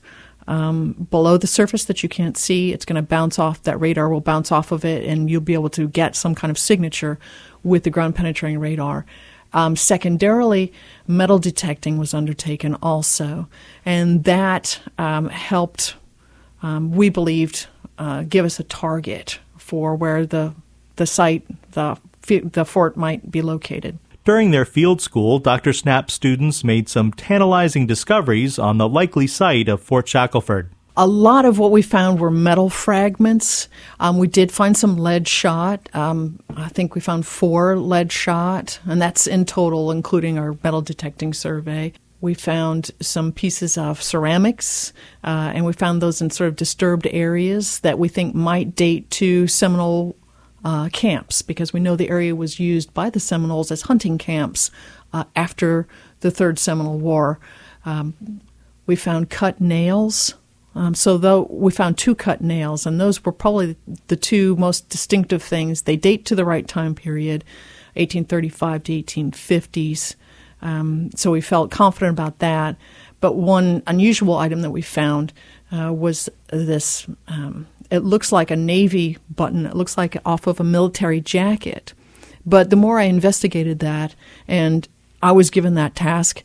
um, 0.48 1.06
below 1.10 1.36
the 1.36 1.46
surface 1.46 1.84
that 1.84 2.02
you 2.02 2.08
can't 2.08 2.36
see, 2.36 2.72
it's 2.72 2.84
going 2.84 2.96
to 2.96 3.02
bounce 3.02 3.38
off, 3.38 3.62
that 3.62 3.80
radar 3.80 4.08
will 4.08 4.20
bounce 4.20 4.50
off 4.50 4.72
of 4.72 4.84
it, 4.84 5.04
and 5.04 5.30
you'll 5.30 5.40
be 5.40 5.54
able 5.54 5.70
to 5.70 5.86
get 5.86 6.16
some 6.16 6.34
kind 6.34 6.50
of 6.50 6.58
signature 6.58 7.20
with 7.62 7.84
the 7.84 7.90
ground 7.90 8.16
penetrating 8.16 8.58
radar. 8.58 9.06
Um, 9.52 9.74
secondarily, 9.76 10.72
metal 11.06 11.38
detecting 11.38 11.98
was 11.98 12.14
undertaken 12.14 12.76
also, 12.82 13.48
and 13.84 14.24
that 14.24 14.80
um, 14.96 15.28
helped, 15.28 15.96
um, 16.62 16.92
we 16.92 17.08
believed, 17.08 17.66
uh, 17.98 18.22
give 18.22 18.44
us 18.44 18.60
a 18.60 18.64
target 18.64 19.40
for 19.56 19.94
where 19.94 20.24
the 20.24 20.54
the 20.96 21.06
site, 21.06 21.44
the 21.72 21.98
the 22.26 22.64
fort 22.64 22.96
might 22.96 23.30
be 23.30 23.42
located. 23.42 23.98
During 24.24 24.50
their 24.50 24.66
field 24.66 25.00
school, 25.00 25.38
Dr. 25.38 25.72
Snapp's 25.72 26.14
students 26.14 26.62
made 26.62 26.88
some 26.88 27.10
tantalizing 27.10 27.86
discoveries 27.86 28.58
on 28.58 28.78
the 28.78 28.88
likely 28.88 29.26
site 29.26 29.68
of 29.68 29.82
Fort 29.82 30.06
Shackelford. 30.06 30.70
A 31.00 31.06
lot 31.06 31.46
of 31.46 31.58
what 31.58 31.70
we 31.70 31.80
found 31.80 32.20
were 32.20 32.30
metal 32.30 32.68
fragments. 32.68 33.70
Um, 34.00 34.18
we 34.18 34.28
did 34.28 34.52
find 34.52 34.76
some 34.76 34.98
lead 34.98 35.26
shot. 35.26 35.88
Um, 35.94 36.40
I 36.54 36.68
think 36.68 36.94
we 36.94 37.00
found 37.00 37.24
four 37.24 37.78
lead 37.78 38.12
shot, 38.12 38.78
and 38.84 39.00
that's 39.00 39.26
in 39.26 39.46
total, 39.46 39.90
including 39.92 40.38
our 40.38 40.58
metal 40.62 40.82
detecting 40.82 41.32
survey. 41.32 41.94
We 42.20 42.34
found 42.34 42.90
some 43.00 43.32
pieces 43.32 43.78
of 43.78 44.02
ceramics, 44.02 44.92
uh, 45.24 45.52
and 45.54 45.64
we 45.64 45.72
found 45.72 46.02
those 46.02 46.20
in 46.20 46.28
sort 46.28 46.48
of 46.48 46.56
disturbed 46.56 47.06
areas 47.10 47.80
that 47.80 47.98
we 47.98 48.08
think 48.08 48.34
might 48.34 48.76
date 48.76 49.08
to 49.12 49.46
Seminole 49.46 50.16
uh, 50.66 50.90
camps 50.90 51.40
because 51.40 51.72
we 51.72 51.80
know 51.80 51.96
the 51.96 52.10
area 52.10 52.36
was 52.36 52.60
used 52.60 52.92
by 52.92 53.08
the 53.08 53.20
Seminoles 53.20 53.70
as 53.70 53.80
hunting 53.80 54.18
camps 54.18 54.70
uh, 55.14 55.24
after 55.34 55.88
the 56.20 56.30
Third 56.30 56.58
Seminole 56.58 56.98
War. 56.98 57.38
Um, 57.86 58.42
we 58.84 58.96
found 58.96 59.30
cut 59.30 59.62
nails. 59.62 60.34
Um, 60.74 60.94
so 60.94 61.18
though 61.18 61.46
we 61.50 61.72
found 61.72 61.98
two 61.98 62.14
cut 62.14 62.40
nails, 62.40 62.86
and 62.86 63.00
those 63.00 63.24
were 63.24 63.32
probably 63.32 63.76
the 64.06 64.16
two 64.16 64.56
most 64.56 64.88
distinctive 64.88 65.42
things. 65.42 65.82
They 65.82 65.96
date 65.96 66.24
to 66.26 66.34
the 66.34 66.44
right 66.44 66.66
time 66.66 66.94
period, 66.94 67.44
1835 67.94 68.84
to 68.84 68.92
1850s. 69.02 70.14
Um, 70.62 71.10
so 71.16 71.30
we 71.30 71.40
felt 71.40 71.70
confident 71.70 72.12
about 72.12 72.38
that. 72.38 72.76
But 73.20 73.34
one 73.34 73.82
unusual 73.86 74.36
item 74.36 74.62
that 74.62 74.70
we 74.70 74.82
found 74.82 75.32
uh, 75.72 75.92
was 75.92 76.28
this. 76.48 77.06
Um, 77.28 77.66
it 77.90 78.00
looks 78.00 78.30
like 78.30 78.50
a 78.50 78.56
navy 78.56 79.18
button. 79.28 79.66
It 79.66 79.74
looks 79.74 79.98
like 79.98 80.16
off 80.24 80.46
of 80.46 80.60
a 80.60 80.64
military 80.64 81.20
jacket. 81.20 81.92
But 82.46 82.70
the 82.70 82.76
more 82.76 82.98
I 82.98 83.04
investigated 83.04 83.80
that, 83.80 84.14
and 84.48 84.88
I 85.22 85.32
was 85.32 85.50
given 85.50 85.74
that 85.74 85.94
task, 85.94 86.42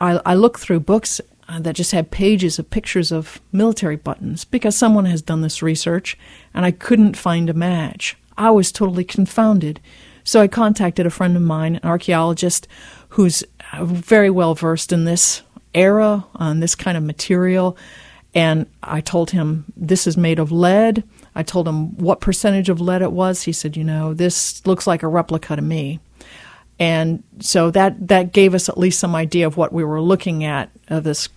I, 0.00 0.20
I 0.26 0.34
looked 0.34 0.60
through 0.60 0.80
books 0.80 1.20
uh, 1.48 1.60
that 1.60 1.76
just 1.76 1.92
had 1.92 2.10
pages 2.10 2.58
of 2.58 2.70
pictures 2.70 3.12
of 3.12 3.40
military 3.52 3.96
buttons 3.96 4.44
because 4.44 4.76
someone 4.76 5.04
has 5.06 5.22
done 5.22 5.40
this 5.40 5.62
research, 5.62 6.16
and 6.54 6.64
I 6.64 6.70
couldn't 6.70 7.16
find 7.16 7.50
a 7.50 7.54
match. 7.54 8.16
I 8.36 8.50
was 8.50 8.72
totally 8.72 9.04
confounded. 9.04 9.80
So 10.24 10.40
I 10.40 10.48
contacted 10.48 11.06
a 11.06 11.10
friend 11.10 11.36
of 11.36 11.42
mine, 11.42 11.76
an 11.76 11.88
archaeologist, 11.88 12.68
who's 13.10 13.44
uh, 13.72 13.84
very 13.84 14.30
well 14.30 14.54
versed 14.54 14.92
in 14.92 15.04
this 15.04 15.42
era, 15.74 16.24
on 16.36 16.60
this 16.60 16.74
kind 16.74 16.96
of 16.96 17.02
material. 17.02 17.76
And 18.34 18.66
I 18.82 19.00
told 19.00 19.30
him, 19.30 19.66
this 19.76 20.06
is 20.06 20.16
made 20.16 20.38
of 20.38 20.52
lead. 20.52 21.04
I 21.34 21.42
told 21.42 21.68
him 21.68 21.96
what 21.98 22.20
percentage 22.20 22.68
of 22.68 22.80
lead 22.80 23.02
it 23.02 23.12
was. 23.12 23.42
He 23.42 23.52
said, 23.52 23.76
you 23.76 23.84
know, 23.84 24.14
this 24.14 24.64
looks 24.66 24.86
like 24.86 25.02
a 25.02 25.08
replica 25.08 25.56
to 25.56 25.62
me. 25.62 26.00
And 26.82 27.22
so 27.38 27.70
that, 27.70 28.08
that 28.08 28.32
gave 28.32 28.54
us 28.54 28.68
at 28.68 28.76
least 28.76 28.98
some 28.98 29.14
idea 29.14 29.46
of 29.46 29.56
what 29.56 29.72
we 29.72 29.84
were 29.84 30.00
looking 30.00 30.42
at 30.42 30.68
of 30.88 31.04
this 31.04 31.28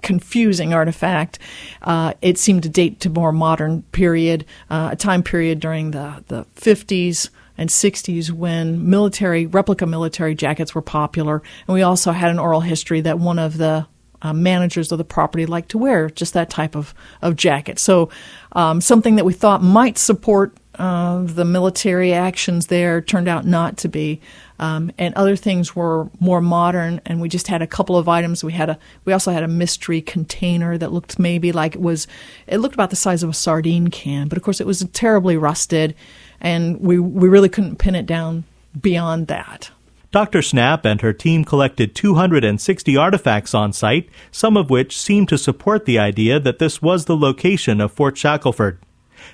confusing 0.00 0.72
artifact. 0.72 1.38
Uh, 1.82 2.14
it 2.22 2.38
seemed 2.38 2.62
to 2.62 2.70
date 2.70 3.00
to 3.00 3.10
more 3.10 3.30
modern 3.30 3.82
period, 3.92 4.46
uh, 4.70 4.88
a 4.92 4.96
time 4.96 5.22
period 5.22 5.60
during 5.60 5.90
the, 5.90 6.24
the 6.28 6.46
50s 6.56 7.28
and 7.58 7.68
60s 7.68 8.30
when 8.30 8.88
military 8.88 9.44
replica 9.44 9.84
military 9.84 10.34
jackets 10.34 10.74
were 10.74 10.82
popular 10.82 11.42
and 11.68 11.74
we 11.74 11.82
also 11.82 12.10
had 12.10 12.30
an 12.30 12.38
oral 12.38 12.60
history 12.60 13.02
that 13.02 13.18
one 13.18 13.38
of 13.38 13.58
the 13.58 13.86
uh, 14.22 14.32
managers 14.32 14.90
of 14.90 14.98
the 14.98 15.04
property 15.04 15.46
liked 15.46 15.68
to 15.68 15.78
wear 15.78 16.10
just 16.10 16.32
that 16.32 16.50
type 16.50 16.74
of, 16.74 16.92
of 17.22 17.36
jacket 17.36 17.78
so 17.78 18.10
um, 18.52 18.80
something 18.80 19.14
that 19.14 19.24
we 19.24 19.32
thought 19.32 19.62
might 19.62 19.98
support 19.98 20.56
uh, 20.78 21.22
the 21.22 21.44
military 21.44 22.12
actions 22.12 22.66
there 22.68 23.00
turned 23.00 23.28
out 23.28 23.46
not 23.46 23.76
to 23.78 23.88
be 23.88 24.20
um, 24.58 24.90
and 24.98 25.14
other 25.14 25.36
things 25.36 25.74
were 25.74 26.08
more 26.20 26.40
modern 26.40 27.00
and 27.06 27.20
we 27.20 27.28
just 27.28 27.48
had 27.48 27.62
a 27.62 27.66
couple 27.66 27.96
of 27.96 28.08
items 28.08 28.42
we 28.44 28.52
had 28.52 28.70
a 28.70 28.78
we 29.04 29.12
also 29.12 29.32
had 29.32 29.42
a 29.42 29.48
mystery 29.48 30.00
container 30.00 30.76
that 30.78 30.92
looked 30.92 31.18
maybe 31.18 31.52
like 31.52 31.74
it 31.74 31.80
was 31.80 32.06
it 32.46 32.58
looked 32.58 32.74
about 32.74 32.90
the 32.90 32.96
size 32.96 33.22
of 33.22 33.30
a 33.30 33.34
sardine 33.34 33.88
can 33.88 34.28
but 34.28 34.36
of 34.36 34.44
course 34.44 34.60
it 34.60 34.66
was 34.66 34.84
terribly 34.92 35.36
rusted 35.36 35.94
and 36.40 36.78
we, 36.80 36.98
we 36.98 37.28
really 37.28 37.48
couldn't 37.48 37.76
pin 37.76 37.94
it 37.94 38.06
down 38.06 38.44
beyond 38.80 39.26
that. 39.28 39.70
Dr. 40.12 40.40
Snapp 40.40 40.84
and 40.84 41.00
her 41.00 41.12
team 41.12 41.44
collected 41.44 41.96
260 41.96 42.96
artifacts 42.96 43.52
on 43.52 43.72
site, 43.72 44.08
some 44.30 44.56
of 44.56 44.70
which 44.70 44.96
seem 44.96 45.26
to 45.26 45.36
support 45.36 45.86
the 45.86 45.98
idea 45.98 46.38
that 46.38 46.60
this 46.60 46.80
was 46.80 47.06
the 47.06 47.16
location 47.16 47.80
of 47.80 47.90
Fort 47.90 48.16
Shackelford. 48.16 48.78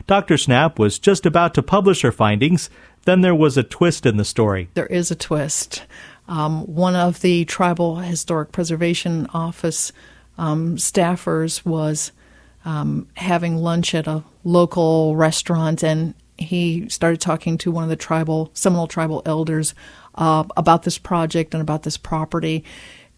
Dr. 0.07 0.35
Snapp 0.35 0.79
was 0.79 0.99
just 0.99 1.27
about 1.27 1.55
to 1.55 1.63
publish 1.63 2.03
her 2.03 2.13
findings, 2.13 2.71
then 3.05 3.21
there 3.21 3.35
was 3.35 3.57
a 3.57 3.63
twist 3.63 4.07
in 4.07 4.17
the 4.17 4.25
story. 4.25 4.69
There 4.75 4.87
is 4.87 5.11
a 5.11 5.17
twist. 5.17 5.85
Um, 6.29 6.63
one 6.67 6.95
of 6.95 7.21
the 7.23 7.45
Tribal 7.45 7.97
Historic 7.97 8.53
Preservation 8.53 9.27
Office 9.35 9.93
um, 10.39 10.77
staffers 10.77 11.65
was 11.65 12.13
um, 12.65 13.09
having 13.15 13.57
lunch 13.57 13.95
at 13.95 14.07
a 14.07 14.23
local 14.45 15.17
restaurant, 15.17 15.83
and 15.83 16.15
he 16.37 16.89
started 16.89 17.21
talking 17.21 17.59
to 17.59 17.71
one 17.71 17.85
of 17.85 17.91
the 17.91 17.97
tribal 17.97 18.51
Seminole 18.55 18.87
tribal 18.87 19.23
elders 19.27 19.75
uh, 20.15 20.45
about 20.57 20.83
this 20.83 20.99
project 20.99 21.55
and 21.55 21.61
about 21.61 21.83
this 21.83 21.97
property. 21.97 22.65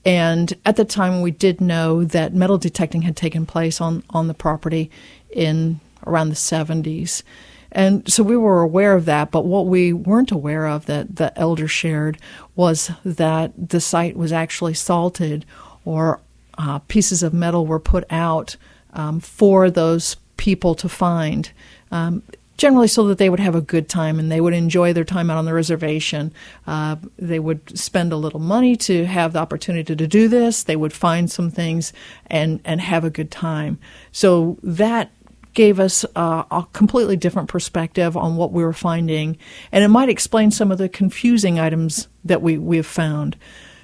And 0.05 0.53
at 0.65 0.77
the 0.77 0.85
time, 0.85 1.21
we 1.21 1.31
did 1.31 1.61
know 1.61 2.05
that 2.05 2.35
metal 2.35 2.59
detecting 2.59 3.03
had 3.03 3.17
taken 3.17 3.47
place 3.47 3.81
on, 3.81 4.03
on 4.11 4.27
the 4.27 4.35
property 4.35 4.91
in 5.31 5.81
around 6.07 6.29
the 6.29 6.35
70s. 6.35 7.23
And 7.71 8.11
so 8.11 8.23
we 8.23 8.37
were 8.37 8.61
aware 8.61 8.95
of 8.95 9.07
that, 9.07 9.31
but 9.31 9.47
what 9.47 9.67
we 9.67 9.93
weren't 9.93 10.31
aware 10.31 10.67
of 10.67 10.87
that 10.87 11.17
the 11.17 11.37
elder 11.39 11.67
shared 11.67 12.19
was 12.55 12.91
that 13.05 13.53
the 13.57 13.81
site 13.81 14.17
was 14.17 14.31
actually 14.31 14.75
salted 14.75 15.47
or 15.85 16.21
uh, 16.59 16.81
pieces 16.81 17.23
of 17.23 17.33
metal 17.33 17.67
were 17.67 17.81
put 17.81 18.05
out 18.11 18.57
um, 18.93 19.21
for 19.21 19.71
those 19.71 20.17
people 20.37 20.75
to 20.75 20.89
find. 20.89 21.51
Um, 21.91 22.23
generally 22.59 22.87
so 22.87 23.05
that 23.09 23.19
they 23.19 23.31
would 23.31 23.41
have 23.41 23.55
a 23.55 23.61
good 23.61 23.89
time 23.89 24.19
and 24.19 24.31
they 24.31 24.41
would 24.41 24.55
enjoy 24.55 24.93
their 24.93 25.05
time 25.05 25.31
out 25.31 25.39
on 25.39 25.47
the 25.47 25.55
reservation. 25.55 26.33
Uh, 26.67 26.97
they 27.19 27.39
would 27.39 27.77
spend 27.77 28.13
a 28.13 28.17
little 28.17 28.39
money 28.39 28.77
to 28.77 29.05
have 29.05 29.33
the 29.33 29.39
opportunity 29.39 29.97
to 29.97 30.07
do 30.07 30.29
this. 30.29 30.63
They 30.63 30.77
would 30.77 30.93
find 30.93 31.31
some 31.31 31.51
things 31.51 31.93
and, 32.27 32.61
and 32.65 32.81
have 32.81 33.03
a 33.03 33.11
good 33.11 33.31
time. 33.31 33.79
So 34.13 34.59
that 34.63 35.11
gave 35.55 35.79
us 35.79 36.05
a 36.17 36.67
completely 36.73 37.17
different 37.17 37.49
perspective 37.49 38.17
on 38.17 38.37
what 38.37 38.53
we 38.53 38.63
were 38.63 38.73
finding, 38.73 39.37
and 39.71 39.85
it 39.85 39.89
might 39.89 40.09
explain 40.09 40.51
some 40.51 40.73
of 40.73 40.79
the 40.79 40.89
confusing 40.89 41.59
items 41.59 42.09
that 42.25 42.43
we, 42.43 42.59
we 42.59 42.77
have 42.79 42.87
found. 42.87 43.37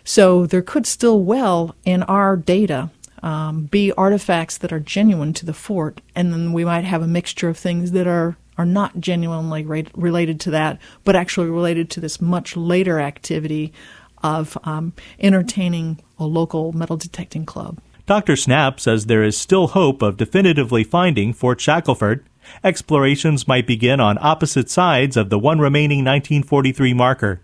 So 0.05 0.47
there 0.47 0.63
could 0.63 0.87
still 0.87 1.23
well 1.23 1.75
in 1.85 2.03
our 2.05 2.37
data 2.37 2.91
um, 3.23 3.65
be 3.65 3.93
artifacts 3.93 4.57
that 4.59 4.73
are 4.73 4.81
genuine 4.81 5.33
to 5.35 5.47
the 5.47 5.53
fort, 5.53 6.01
and 6.15 6.33
then 6.33 6.53
we 6.53 6.65
might 6.65 6.85
have 6.85 7.03
a 7.03 7.07
mixture 7.09 7.49
of 7.49 7.59
things 7.59 7.91
that 7.93 8.07
are 8.07 8.37
are 8.57 8.67
not 8.67 8.99
genuinely 8.99 9.65
re- 9.65 9.87
related 9.95 10.41
to 10.41 10.51
that, 10.51 10.81
but 11.05 11.15
actually 11.15 11.49
related 11.49 11.89
to 11.91 12.01
this 12.01 12.21
much 12.21 12.57
later 12.57 12.99
activity 12.99 13.73
of 14.23 14.59
um, 14.65 14.93
entertaining 15.21 16.01
a 16.19 16.27
local 16.27 16.73
metal 16.73 16.97
detecting 16.97 17.47
club. 17.47 17.79
Dr. 18.09 18.37
Snapp 18.37 18.81
says 18.81 19.05
there 19.05 19.23
is 19.23 19.37
still 19.37 19.67
hope 19.67 20.01
of 20.01 20.17
definitively 20.17 20.83
finding 20.83 21.35
Fort 21.35 21.61
Shackelford. 21.61 22.25
Explorations 22.65 23.47
might 23.47 23.67
begin 23.67 24.01
on 24.01 24.17
opposite 24.23 24.71
sides 24.71 25.15
of 25.15 25.29
the 25.29 25.39
one 25.39 25.59
remaining 25.59 25.99
1943 25.99 26.95
marker. 26.95 27.43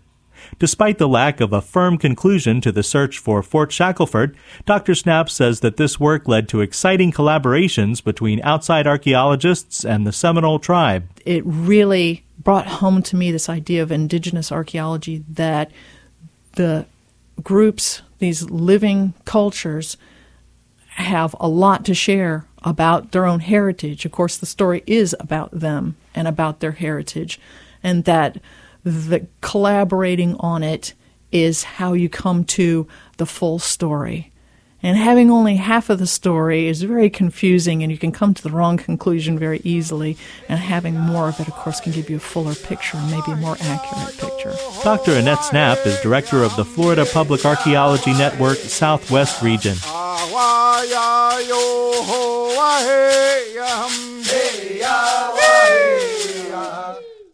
Despite 0.57 0.97
the 0.97 1.07
lack 1.07 1.39
of 1.39 1.53
a 1.53 1.61
firm 1.61 1.99
conclusion 1.99 2.61
to 2.61 2.71
the 2.71 2.81
search 2.81 3.19
for 3.19 3.43
Fort 3.43 3.71
Shackelford, 3.71 4.35
Dr. 4.65 4.93
Snapp 4.93 5.29
says 5.29 5.59
that 5.59 5.77
this 5.77 5.99
work 5.99 6.27
led 6.27 6.49
to 6.49 6.61
exciting 6.61 7.11
collaborations 7.11 8.03
between 8.03 8.41
outside 8.41 8.87
archaeologists 8.87 9.85
and 9.85 10.07
the 10.07 10.11
Seminole 10.11 10.57
tribe. 10.57 11.07
It 11.27 11.43
really 11.45 12.23
brought 12.39 12.65
home 12.65 13.03
to 13.03 13.15
me 13.15 13.31
this 13.31 13.49
idea 13.49 13.83
of 13.83 13.91
indigenous 13.91 14.51
archaeology 14.51 15.23
that 15.29 15.69
the 16.53 16.87
groups, 17.43 18.01
these 18.17 18.49
living 18.49 19.13
cultures, 19.25 19.95
have 20.95 21.35
a 21.39 21.47
lot 21.47 21.85
to 21.85 21.93
share 21.93 22.45
about 22.63 23.11
their 23.11 23.25
own 23.25 23.41
heritage. 23.41 24.05
Of 24.05 24.11
course, 24.11 24.37
the 24.37 24.45
story 24.45 24.83
is 24.87 25.15
about 25.19 25.51
them 25.51 25.95
and 26.13 26.27
about 26.27 26.61
their 26.61 26.71
heritage, 26.71 27.39
and 27.83 28.05
that 28.05 28.39
the 28.83 29.27
collaborating 29.41 30.35
on 30.37 30.63
it 30.63 30.93
is 31.31 31.63
how 31.63 31.93
you 31.93 32.07
come 32.07 32.43
to 32.45 32.87
the 33.17 33.25
full 33.25 33.59
story. 33.59 34.31
And 34.81 34.97
having 34.97 35.31
only 35.31 35.55
half 35.55 35.89
of 35.89 35.97
the 35.97 36.05
story 36.05 36.67
is 36.67 36.83
very 36.83 37.09
confusing, 37.09 37.81
and 37.81 37.91
you 37.91 37.97
can 37.97 38.11
come 38.11 38.35
to 38.35 38.43
the 38.43 38.51
wrong 38.51 38.77
conclusion 38.77 39.37
very 39.39 39.59
easily. 39.63 40.15
And 40.47 40.59
having 40.59 40.93
more 40.93 41.27
of 41.27 41.39
it, 41.39 41.47
of 41.47 41.55
course, 41.55 41.81
can 41.81 41.91
give 41.91 42.09
you 42.09 42.17
a 42.17 42.19
fuller 42.19 42.53
picture 42.53 42.97
and 42.97 43.09
maybe 43.09 43.31
a 43.31 43.35
more 43.35 43.57
accurate 43.59 44.17
picture. 44.17 44.53
Dr. 44.83 45.13
Annette 45.13 45.39
Snapp 45.39 45.85
is 45.87 45.99
director 46.01 46.43
of 46.43 46.55
the 46.55 46.65
Florida 46.65 47.05
Public 47.11 47.45
Archaeology 47.45 48.13
Network 48.13 48.57
Southwest 48.57 49.41
Region. 49.41 49.75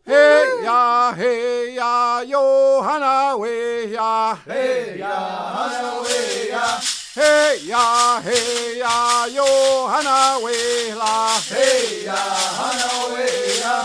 Hey 0.06 0.62
ya, 0.64 1.12
hey 1.14 1.76
ya, 1.76 2.22
yo 2.22 2.82
hana 2.84 3.36
we 3.38 3.92
ya. 3.92 4.36
Hey 4.46 5.00
ya, 5.00 5.16
hana 5.58 6.02
we 6.04 6.50
ya. 6.50 6.80
Hey 7.16 7.16
Hey 7.16 7.60
ya, 7.66 8.22
hey 8.22 8.78
ya, 8.78 8.94
yo 9.34 9.56
hana 9.88 10.38
we 10.44 10.94
la. 10.94 11.40
Hey 11.50 12.06
ya, 12.06 12.14
hana 12.14 13.10
we 13.10 13.26
ya. 13.58 13.84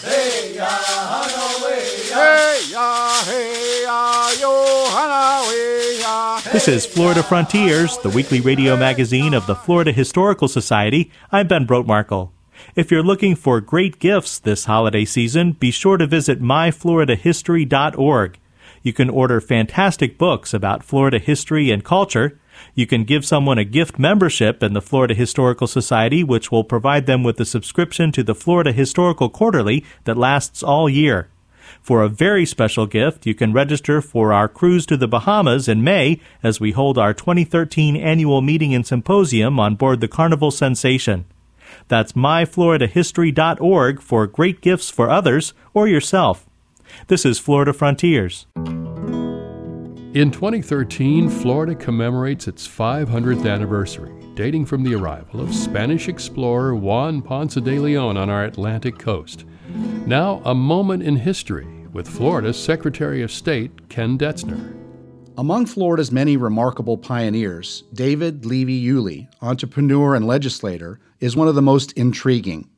Hey 0.00 0.54
ya, 0.54 0.70
hey 1.60 2.01
This 6.52 6.68
is 6.68 6.86
Florida 6.86 7.22
Frontiers, 7.22 7.98
the 7.98 8.10
weekly 8.10 8.40
radio 8.40 8.76
magazine 8.76 9.34
of 9.34 9.46
the 9.46 9.54
Florida 9.56 9.90
Historical 9.90 10.46
Society. 10.46 11.10
I'm 11.32 11.48
Ben 11.48 11.66
Brotemarkle. 11.66 12.30
If 12.76 12.90
you're 12.90 13.02
looking 13.02 13.34
for 13.34 13.60
great 13.60 13.98
gifts 13.98 14.38
this 14.38 14.66
holiday 14.66 15.04
season, 15.04 15.52
be 15.52 15.70
sure 15.70 15.96
to 15.96 16.06
visit 16.06 16.40
myfloridahistory.org. 16.40 18.38
You 18.82 18.92
can 18.92 19.10
order 19.10 19.40
fantastic 19.40 20.18
books 20.18 20.54
about 20.54 20.84
Florida 20.84 21.18
history 21.18 21.70
and 21.70 21.82
culture. 21.82 22.38
You 22.74 22.86
can 22.86 23.04
give 23.04 23.24
someone 23.24 23.58
a 23.58 23.64
gift 23.64 23.98
membership 23.98 24.62
in 24.62 24.72
the 24.72 24.82
Florida 24.82 25.14
Historical 25.14 25.66
Society, 25.66 26.22
which 26.22 26.52
will 26.52 26.64
provide 26.64 27.06
them 27.06 27.24
with 27.24 27.40
a 27.40 27.44
subscription 27.44 28.12
to 28.12 28.22
the 28.22 28.34
Florida 28.34 28.72
Historical 28.72 29.28
Quarterly 29.28 29.84
that 30.04 30.16
lasts 30.16 30.62
all 30.62 30.88
year. 30.88 31.28
For 31.80 32.02
a 32.02 32.08
very 32.08 32.44
special 32.44 32.86
gift, 32.86 33.26
you 33.26 33.34
can 33.34 33.52
register 33.52 34.00
for 34.00 34.32
our 34.32 34.48
cruise 34.48 34.86
to 34.86 34.96
the 34.96 35.08
Bahamas 35.08 35.68
in 35.68 35.82
May 35.82 36.20
as 36.42 36.60
we 36.60 36.72
hold 36.72 36.98
our 36.98 37.14
2013 37.14 37.96
annual 37.96 38.42
meeting 38.42 38.74
and 38.74 38.86
symposium 38.86 39.58
on 39.58 39.76
board 39.76 40.00
the 40.00 40.08
Carnival 40.08 40.50
Sensation. 40.50 41.24
That's 41.88 42.12
myfloridahistory.org 42.12 44.02
for 44.02 44.26
great 44.26 44.60
gifts 44.60 44.90
for 44.90 45.10
others 45.10 45.54
or 45.72 45.88
yourself. 45.88 46.46
This 47.06 47.24
is 47.24 47.38
Florida 47.38 47.72
Frontiers. 47.72 48.46
In 50.14 50.30
2013, 50.30 51.30
Florida 51.30 51.74
commemorates 51.74 52.46
its 52.46 52.68
500th 52.68 53.50
anniversary, 53.50 54.12
dating 54.34 54.66
from 54.66 54.82
the 54.82 54.94
arrival 54.94 55.40
of 55.40 55.54
Spanish 55.54 56.06
explorer 56.08 56.74
Juan 56.74 57.22
Ponce 57.22 57.54
de 57.54 57.78
Leon 57.78 58.18
on 58.18 58.28
our 58.28 58.44
Atlantic 58.44 58.98
coast. 58.98 59.46
Now, 60.06 60.42
a 60.44 60.54
moment 60.54 61.02
in 61.02 61.16
history 61.16 61.66
with 61.92 62.08
Florida's 62.08 62.62
Secretary 62.62 63.22
of 63.22 63.30
State, 63.30 63.88
Ken 63.88 64.18
Detzner. 64.18 64.76
Among 65.38 65.64
Florida's 65.64 66.12
many 66.12 66.36
remarkable 66.36 66.98
pioneers, 66.98 67.84
David 67.94 68.44
Levy 68.44 68.74
Yulee, 68.74 69.28
entrepreneur 69.40 70.14
and 70.14 70.26
legislator, 70.26 71.00
is 71.20 71.36
one 71.36 71.48
of 71.48 71.54
the 71.54 71.62
most 71.62 71.92
intriguing. 71.92 72.68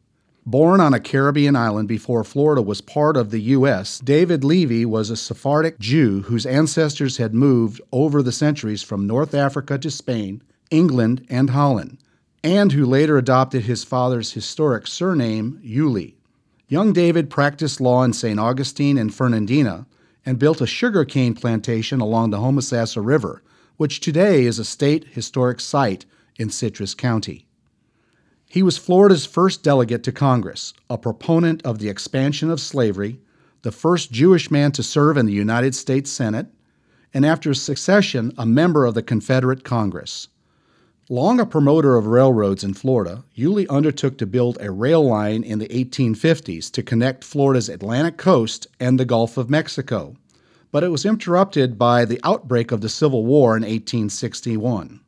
Born 0.46 0.80
on 0.80 0.92
a 0.92 1.00
Caribbean 1.00 1.56
island 1.56 1.88
before 1.88 2.22
Florida 2.22 2.60
was 2.60 2.80
part 2.80 3.16
of 3.16 3.30
the 3.30 3.40
U.S., 3.40 3.98
David 3.98 4.44
Levy 4.44 4.84
was 4.84 5.10
a 5.10 5.16
Sephardic 5.16 5.78
Jew 5.78 6.22
whose 6.22 6.44
ancestors 6.44 7.16
had 7.16 7.34
moved 7.34 7.80
over 7.92 8.22
the 8.22 8.30
centuries 8.30 8.82
from 8.82 9.06
North 9.06 9.34
Africa 9.34 9.78
to 9.78 9.90
Spain, 9.90 10.42
England, 10.70 11.26
and 11.30 11.50
Holland, 11.50 11.98
and 12.42 12.72
who 12.72 12.84
later 12.84 13.16
adopted 13.16 13.62
his 13.62 13.84
father's 13.84 14.32
historic 14.32 14.86
surname, 14.86 15.58
Yulee. 15.62 16.16
Young 16.66 16.94
David 16.94 17.28
practiced 17.28 17.80
law 17.80 18.02
in 18.04 18.14
St. 18.14 18.40
Augustine 18.40 18.96
and 18.96 19.14
Fernandina 19.14 19.86
and 20.24 20.38
built 20.38 20.62
a 20.62 20.66
sugarcane 20.66 21.34
plantation 21.34 22.00
along 22.00 22.30
the 22.30 22.38
Homosassa 22.38 23.04
River, 23.04 23.42
which 23.76 24.00
today 24.00 24.44
is 24.44 24.58
a 24.58 24.64
state 24.64 25.04
historic 25.08 25.60
site 25.60 26.06
in 26.38 26.48
Citrus 26.48 26.94
County. 26.94 27.46
He 28.46 28.62
was 28.62 28.78
Florida's 28.78 29.26
first 29.26 29.62
delegate 29.62 30.02
to 30.04 30.12
Congress, 30.12 30.72
a 30.88 30.96
proponent 30.96 31.60
of 31.66 31.80
the 31.80 31.88
expansion 31.88 32.50
of 32.50 32.60
slavery, 32.60 33.20
the 33.62 33.72
first 33.72 34.10
Jewish 34.10 34.50
man 34.50 34.72
to 34.72 34.82
serve 34.82 35.18
in 35.18 35.26
the 35.26 35.32
United 35.32 35.74
States 35.74 36.10
Senate, 36.10 36.46
and 37.12 37.26
after 37.26 37.50
his 37.50 37.60
succession, 37.60 38.32
a 38.38 38.46
member 38.46 38.86
of 38.86 38.94
the 38.94 39.02
Confederate 39.02 39.64
Congress. 39.64 40.28
Long 41.10 41.38
a 41.38 41.44
promoter 41.44 41.96
of 41.96 42.06
railroads 42.06 42.64
in 42.64 42.72
Florida, 42.72 43.24
Yulee 43.34 43.68
undertook 43.68 44.16
to 44.16 44.26
build 44.26 44.56
a 44.58 44.70
rail 44.70 45.06
line 45.06 45.42
in 45.42 45.58
the 45.58 45.68
1850s 45.68 46.70
to 46.70 46.82
connect 46.82 47.24
Florida's 47.24 47.68
Atlantic 47.68 48.16
coast 48.16 48.66
and 48.80 48.98
the 48.98 49.04
Gulf 49.04 49.36
of 49.36 49.50
Mexico, 49.50 50.16
but 50.72 50.82
it 50.82 50.88
was 50.88 51.04
interrupted 51.04 51.78
by 51.78 52.06
the 52.06 52.18
outbreak 52.24 52.72
of 52.72 52.80
the 52.80 52.88
Civil 52.88 53.26
War 53.26 53.54
in 53.54 53.64
1861. 53.64 55.00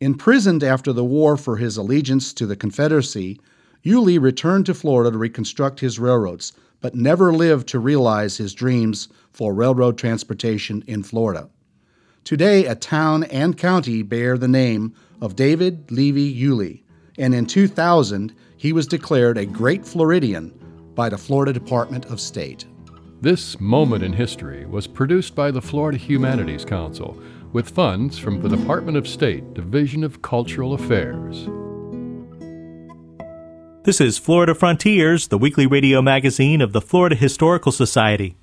Imprisoned 0.00 0.62
after 0.62 0.92
the 0.92 1.04
war 1.04 1.36
for 1.36 1.56
his 1.56 1.76
allegiance 1.76 2.32
to 2.34 2.46
the 2.46 2.54
Confederacy, 2.54 3.40
Yulee 3.82 4.18
returned 4.18 4.66
to 4.66 4.74
Florida 4.74 5.10
to 5.10 5.18
reconstruct 5.18 5.80
his 5.80 5.98
railroads, 5.98 6.52
but 6.80 6.94
never 6.94 7.32
lived 7.32 7.66
to 7.66 7.80
realize 7.80 8.36
his 8.36 8.54
dreams 8.54 9.08
for 9.32 9.52
railroad 9.52 9.98
transportation 9.98 10.84
in 10.86 11.02
Florida. 11.02 11.48
Today, 12.24 12.66
a 12.66 12.76
town 12.76 13.24
and 13.24 13.58
county 13.58 14.02
bear 14.02 14.38
the 14.38 14.46
name 14.46 14.94
of 15.20 15.34
David 15.34 15.90
Levy 15.90 16.22
Yulee, 16.22 16.84
and 17.18 17.34
in 17.34 17.46
2000, 17.46 18.32
he 18.56 18.72
was 18.72 18.86
declared 18.86 19.36
a 19.36 19.44
Great 19.44 19.84
Floridian 19.84 20.50
by 20.94 21.08
the 21.08 21.18
Florida 21.18 21.52
Department 21.52 22.04
of 22.06 22.20
State. 22.20 22.64
This 23.20 23.58
moment 23.60 24.04
in 24.04 24.12
history 24.12 24.66
was 24.66 24.86
produced 24.86 25.34
by 25.34 25.50
the 25.50 25.60
Florida 25.60 25.98
Humanities 25.98 26.64
Council 26.64 27.20
with 27.52 27.70
funds 27.70 28.18
from 28.18 28.40
the 28.40 28.48
Department 28.48 28.96
of 28.96 29.08
State 29.08 29.52
Division 29.52 30.04
of 30.04 30.22
Cultural 30.22 30.74
Affairs. 30.74 31.48
This 33.82 34.00
is 34.00 34.16
Florida 34.16 34.54
Frontiers, 34.54 35.26
the 35.26 35.38
weekly 35.38 35.66
radio 35.66 36.00
magazine 36.00 36.60
of 36.60 36.72
the 36.72 36.80
Florida 36.80 37.16
Historical 37.16 37.72
Society. 37.72 38.36